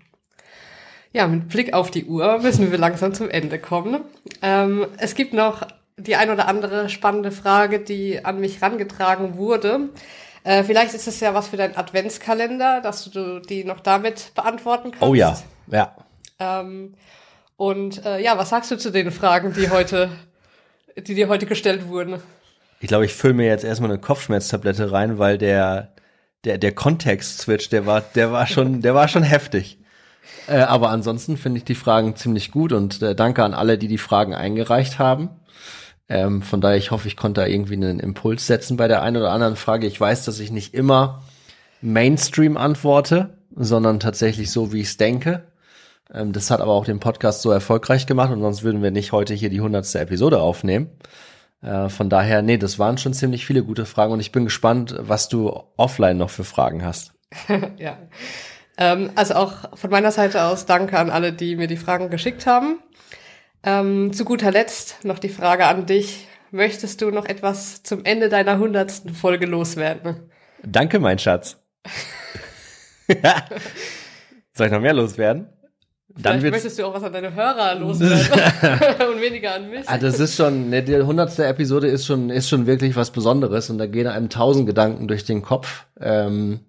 Ja, 1.13 1.27
mit 1.27 1.49
Blick 1.49 1.75
auf 1.75 1.91
die 1.91 2.07
Uhr 2.07 2.39
müssen 2.39 2.71
wir 2.71 2.79
langsam 2.79 3.15
zum 3.15 3.31
Ende 3.31 3.59
kommen. 3.59 4.01
Ähm, 4.43 4.87
es 4.99 5.15
gibt 5.15 5.33
noch 5.33 5.63
die 5.97 6.17
ein 6.17 6.31
oder 6.31 6.49
andere 6.49 6.89
spannende 6.89 7.31
Frage, 7.31 7.81
die 7.81 8.25
an 8.25 8.41
mich 8.41 8.63
rangetragen 8.63 9.37
wurde. 9.37 9.91
Äh, 10.43 10.65
vielleicht 10.65 10.95
ist 10.95 11.07
es 11.07 11.21
ja 11.21 11.33
was 11.33 11.49
für 11.49 11.57
deinen 11.57 11.77
Adventskalender, 11.77 12.81
dass 12.81 13.11
du 13.11 13.41
die 13.41 13.65
noch 13.65 13.81
damit 13.81 14.33
beantworten 14.35 14.91
kannst. 14.91 15.03
Oh 15.03 15.15
ja, 15.15 15.39
ja. 15.71 15.95
Ähm, 16.39 16.95
und 17.57 18.05
äh, 18.05 18.23
ja, 18.23 18.37
was 18.39 18.51
sagst 18.51 18.71
du 18.71 18.79
zu 18.79 18.91
den 18.91 19.11
Fragen, 19.11 19.53
die 19.53 19.71
heute, 19.71 20.11
die 20.97 21.15
dir 21.15 21.29
heute 21.29 21.47
gestellt 21.47 21.89
wurden? 21.89 22.21
Ich 22.81 22.89
glaube, 22.89 23.05
ich 23.05 23.15
fülle 23.15 23.35
mir 23.35 23.47
jetzt 23.47 23.65
erstmal 23.65 23.91
eine 23.91 24.01
Kopfschmerztablette 24.01 24.93
rein, 24.93 25.19
weil 25.19 25.39
der 25.39 25.95
der 26.45 26.59
der 26.59 26.73
Kontext-Switch, 26.73 27.71
der 27.71 27.87
war 27.87 28.03
der 28.15 28.33
war 28.33 28.47
schon 28.47 28.83
der 28.83 28.95
war 28.95 29.09
schon 29.09 29.23
heftig. 29.23 29.79
Äh, 30.47 30.59
aber 30.59 30.91
ansonsten 30.91 31.37
finde 31.37 31.59
ich 31.59 31.65
die 31.65 31.75
Fragen 31.75 32.17
ziemlich 32.17 32.51
gut 32.51 32.73
und 32.73 33.01
äh, 33.03 33.15
danke 33.15 33.45
an 33.45 33.55
alle, 33.55 33.79
die 33.79 33.89
die 33.89 33.99
Fragen 33.99 34.35
eingereicht 34.35 34.99
haben. 34.99 35.31
Ähm, 36.09 36.43
von 36.43 36.61
daher, 36.61 36.77
ich 36.77 36.91
hoffe, 36.91 37.09
ich 37.09 37.17
konnte 37.17 37.41
da 37.41 37.47
irgendwie 37.47 37.75
einen 37.75 38.01
Impuls 38.01 38.47
setzen 38.47 38.77
bei 38.77 38.89
der 38.89 39.03
einen 39.03 39.17
oder 39.17 39.33
anderen 39.33 39.57
Frage. 39.57 39.87
Ich 39.87 39.99
weiß, 39.99 40.25
dass 40.25 40.39
ich 40.39 40.51
nicht 40.51 40.75
immer 40.75 41.23
Mainstream 41.81 42.57
antworte, 42.57 43.39
sondern 43.57 44.01
tatsächlich 44.01 44.51
so, 44.51 44.73
wie 44.73 44.81
ich 44.81 44.89
es 44.89 44.97
denke. 44.97 45.45
Ähm, 46.13 46.33
das 46.33 46.51
hat 46.51 46.61
aber 46.61 46.73
auch 46.73 46.85
den 46.85 47.01
Podcast 47.01 47.43
so 47.43 47.51
erfolgreich 47.51 48.07
gemacht 48.07 48.33
und 48.33 48.41
sonst 48.41 48.63
würden 48.63 48.83
wir 48.83 48.91
nicht 48.91 49.13
heute 49.13 49.35
hier 49.35 49.51
die 49.51 49.61
hundertste 49.61 50.01
Episode 50.01 50.41
aufnehmen. 50.41 50.91
Äh, 51.63 51.89
von 51.89 52.11
daher, 52.11 52.43
nee, 52.43 52.59
das 52.59 52.79
waren 52.79 52.99
schon 52.99 53.15
ziemlich 53.15 53.47
viele 53.47 53.65
gute 53.65 53.87
Fragen 53.87 54.13
und 54.13 54.21
ich 54.21 54.33
bin 54.33 54.45
gespannt, 54.45 54.95
was 54.99 55.29
du 55.29 55.63
offline 55.77 56.17
noch 56.17 56.31
für 56.31 56.45
Fragen 56.45 56.85
hast. 56.85 57.13
ja. 57.79 57.99
Ähm, 58.77 59.11
also 59.15 59.35
auch 59.35 59.77
von 59.77 59.91
meiner 59.91 60.11
Seite 60.11 60.43
aus 60.45 60.67
danke 60.67 60.99
an 60.99 61.11
alle, 61.11 61.33
die 61.33 61.57
mir 61.57 61.69
die 61.69 61.77
Fragen 61.77 62.11
geschickt 62.11 62.47
haben. 62.47 62.81
Ähm, 63.63 64.13
zu 64.13 64.25
guter 64.25 64.51
Letzt 64.51 65.05
noch 65.05 65.19
die 65.19 65.29
Frage 65.29 65.67
an 65.67 65.87
dich. 65.87 66.29
Möchtest 66.51 67.01
du 67.01 67.11
noch 67.11 67.25
etwas 67.25 67.83
zum 67.83 68.05
Ende 68.05 68.29
deiner 68.29 68.59
hundertsten 68.59 69.15
Folge 69.15 69.47
loswerden? 69.47 70.31
Danke, 70.63 70.99
mein 71.01 71.19
Schatz. 71.19 71.57
Soll 74.53 74.67
ich 74.67 74.73
noch 74.73 74.81
mehr 74.81 74.93
loswerden? 74.93 75.49
Dann 76.17 76.39
Vielleicht 76.39 76.53
möchtest 76.53 76.79
du 76.79 76.87
auch 76.87 76.95
was 76.95 77.03
an 77.03 77.13
deine 77.13 77.35
Hörer 77.35 77.75
loswerden 77.75 79.07
und 79.15 79.21
weniger 79.21 79.55
an 79.55 79.69
mich. 79.69 79.89
Ah, 79.89 79.99
das 79.99 80.21
ist 80.21 80.37
schon, 80.37 80.71
ne, 80.71 80.83
die 80.83 80.97
hundertste 81.03 81.45
Episode 81.45 81.89
ist 81.89 82.07
schon, 82.07 82.31
ist 82.31 82.49
schon 82.49 82.67
wirklich 82.67 82.95
was 82.95 83.11
Besonderes 83.11 83.69
und 83.69 83.79
da 83.79 83.87
gehen 83.87 84.07
einem 84.07 84.29
tausend 84.29 84.67
Gedanken 84.67 85.09
durch 85.09 85.25
den 85.25 85.43
Kopf. 85.43 85.87
Ähm, 86.01 86.61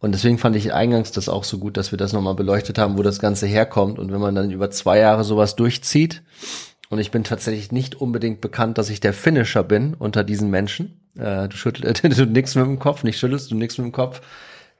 und 0.00 0.12
deswegen 0.12 0.36
fand 0.36 0.56
ich 0.56 0.74
eingangs 0.74 1.12
das 1.12 1.28
auch 1.28 1.44
so 1.44 1.58
gut, 1.58 1.76
dass 1.76 1.92
wir 1.92 1.96
das 1.96 2.12
nochmal 2.12 2.34
beleuchtet 2.34 2.76
haben, 2.76 2.98
wo 2.98 3.02
das 3.02 3.20
Ganze 3.20 3.46
herkommt. 3.46 3.98
Und 3.98 4.12
wenn 4.12 4.20
man 4.20 4.34
dann 4.34 4.50
über 4.50 4.70
zwei 4.70 4.98
Jahre 4.98 5.24
sowas 5.24 5.56
durchzieht, 5.56 6.22
und 6.92 6.98
ich 6.98 7.10
bin 7.10 7.24
tatsächlich 7.24 7.72
nicht 7.72 7.94
unbedingt 7.94 8.42
bekannt, 8.42 8.76
dass 8.76 8.90
ich 8.90 9.00
der 9.00 9.14
Finisher 9.14 9.64
bin 9.64 9.94
unter 9.94 10.24
diesen 10.24 10.50
Menschen. 10.50 11.00
Äh, 11.16 11.48
du 11.48 11.56
schüttelst, 11.56 12.04
du 12.18 12.26
nix 12.26 12.54
mit 12.54 12.66
dem 12.66 12.78
Kopf, 12.78 13.02
nicht 13.02 13.18
schüttelst, 13.18 13.50
du 13.50 13.54
nix 13.54 13.78
mit 13.78 13.86
dem 13.86 13.92
Kopf. 13.92 14.20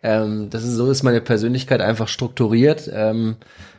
Ähm, 0.02 0.50
das 0.50 0.64
ist 0.64 0.74
so 0.74 0.90
ist 0.90 1.02
meine 1.02 1.20
Persönlichkeit 1.20 1.80
einfach 1.80 2.08
strukturiert. 2.08 2.90
Ähm, 2.92 3.36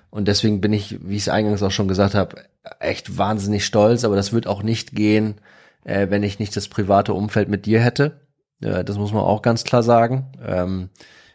und 0.10 0.28
deswegen 0.28 0.62
bin 0.62 0.74
ich, 0.74 1.00
wie 1.08 1.16
ich 1.16 1.24
es 1.24 1.30
eingangs 1.30 1.64
auch 1.64 1.72
schon 1.72 1.88
gesagt 1.88 2.16
habe, 2.16 2.36
echt 2.80 3.18
wahnsinnig 3.18 3.66
stolz. 3.66 4.04
Aber 4.04 4.16
das 4.16 4.32
wird 4.32 4.48
auch 4.48 4.64
nicht 4.64 4.94
gehen, 4.96 5.36
äh, 5.84 6.10
wenn 6.10 6.24
ich 6.24 6.40
nicht 6.40 6.56
das 6.56 6.68
private 6.68 7.14
Umfeld 7.14 7.50
mit 7.50 7.66
dir 7.66 7.82
hätte. 7.82 8.22
Äh, 8.62 8.84
das 8.84 8.98
muss 8.98 9.12
man 9.12 9.24
auch 9.24 9.42
ganz 9.42 9.64
klar 9.64 9.84
sagen. 9.84 10.28
Ähm, 10.46 10.90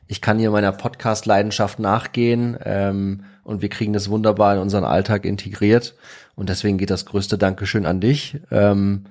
ich 0.06 0.22
kann 0.22 0.38
hier 0.38 0.50
meiner 0.50 0.72
Podcast-Leidenschaft 0.72 1.78
nachgehen 1.78 2.56
ähm, 2.64 3.24
und 3.44 3.60
wir 3.60 3.68
kriegen 3.68 3.92
das 3.92 4.08
wunderbar 4.08 4.54
in 4.54 4.60
unseren 4.60 4.84
Alltag 4.84 5.26
integriert. 5.26 5.94
Und 6.34 6.48
deswegen 6.48 6.78
geht 6.78 6.90
das 6.90 7.04
größte 7.04 7.36
Dankeschön 7.36 7.84
an 7.84 8.00
dich. 8.00 8.40
Ähm, 8.50 9.04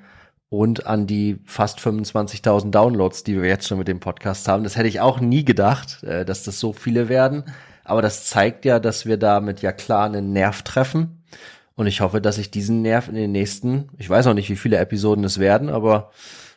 und 0.49 0.87
an 0.87 1.07
die 1.07 1.39
fast 1.45 1.79
25.000 1.79 2.71
Downloads, 2.71 3.23
die 3.23 3.41
wir 3.41 3.47
jetzt 3.47 3.67
schon 3.67 3.77
mit 3.77 3.87
dem 3.87 3.99
Podcast 3.99 4.47
haben. 4.47 4.63
Das 4.63 4.77
hätte 4.77 4.87
ich 4.87 5.01
auch 5.01 5.19
nie 5.19 5.43
gedacht, 5.43 6.03
äh, 6.03 6.25
dass 6.25 6.43
das 6.43 6.59
so 6.59 6.73
viele 6.73 7.09
werden. 7.09 7.43
Aber 7.83 8.01
das 8.01 8.25
zeigt 8.25 8.65
ja, 8.65 8.79
dass 8.79 9.05
wir 9.05 9.17
damit 9.17 9.61
ja 9.61 9.71
klar 9.71 10.05
einen 10.05 10.33
Nerv 10.33 10.61
treffen. 10.63 11.23
Und 11.75 11.87
ich 11.87 12.01
hoffe, 12.01 12.21
dass 12.21 12.37
ich 12.37 12.49
diesen 12.49 12.81
Nerv 12.81 13.07
in 13.07 13.15
den 13.15 13.31
nächsten, 13.31 13.89
ich 13.97 14.09
weiß 14.09 14.25
noch 14.25 14.33
nicht, 14.33 14.49
wie 14.49 14.55
viele 14.55 14.77
Episoden 14.77 15.23
es 15.23 15.39
werden, 15.39 15.69
aber 15.69 16.11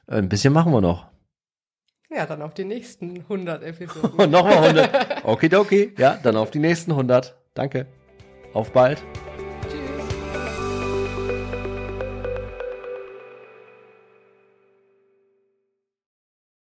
äh, 0.07 0.16
ein 0.16 0.29
bisschen 0.29 0.53
machen 0.53 0.72
wir 0.72 0.81
noch. 0.81 1.07
Ja, 2.11 2.26
dann 2.26 2.42
auf 2.42 2.55
die 2.55 2.64
nächsten 2.64 3.18
100 3.18 3.62
Episoden. 3.62 4.31
Nochmal 4.31 4.64
100. 4.64 5.24
Okidoki. 5.24 5.94
Ja, 5.96 6.18
dann 6.22 6.37
auf 6.37 6.50
die 6.50 6.59
nächsten 6.59 6.92
100. 6.92 7.37
Danke. 7.55 7.87
Auf 8.53 8.72
bald. 8.72 9.03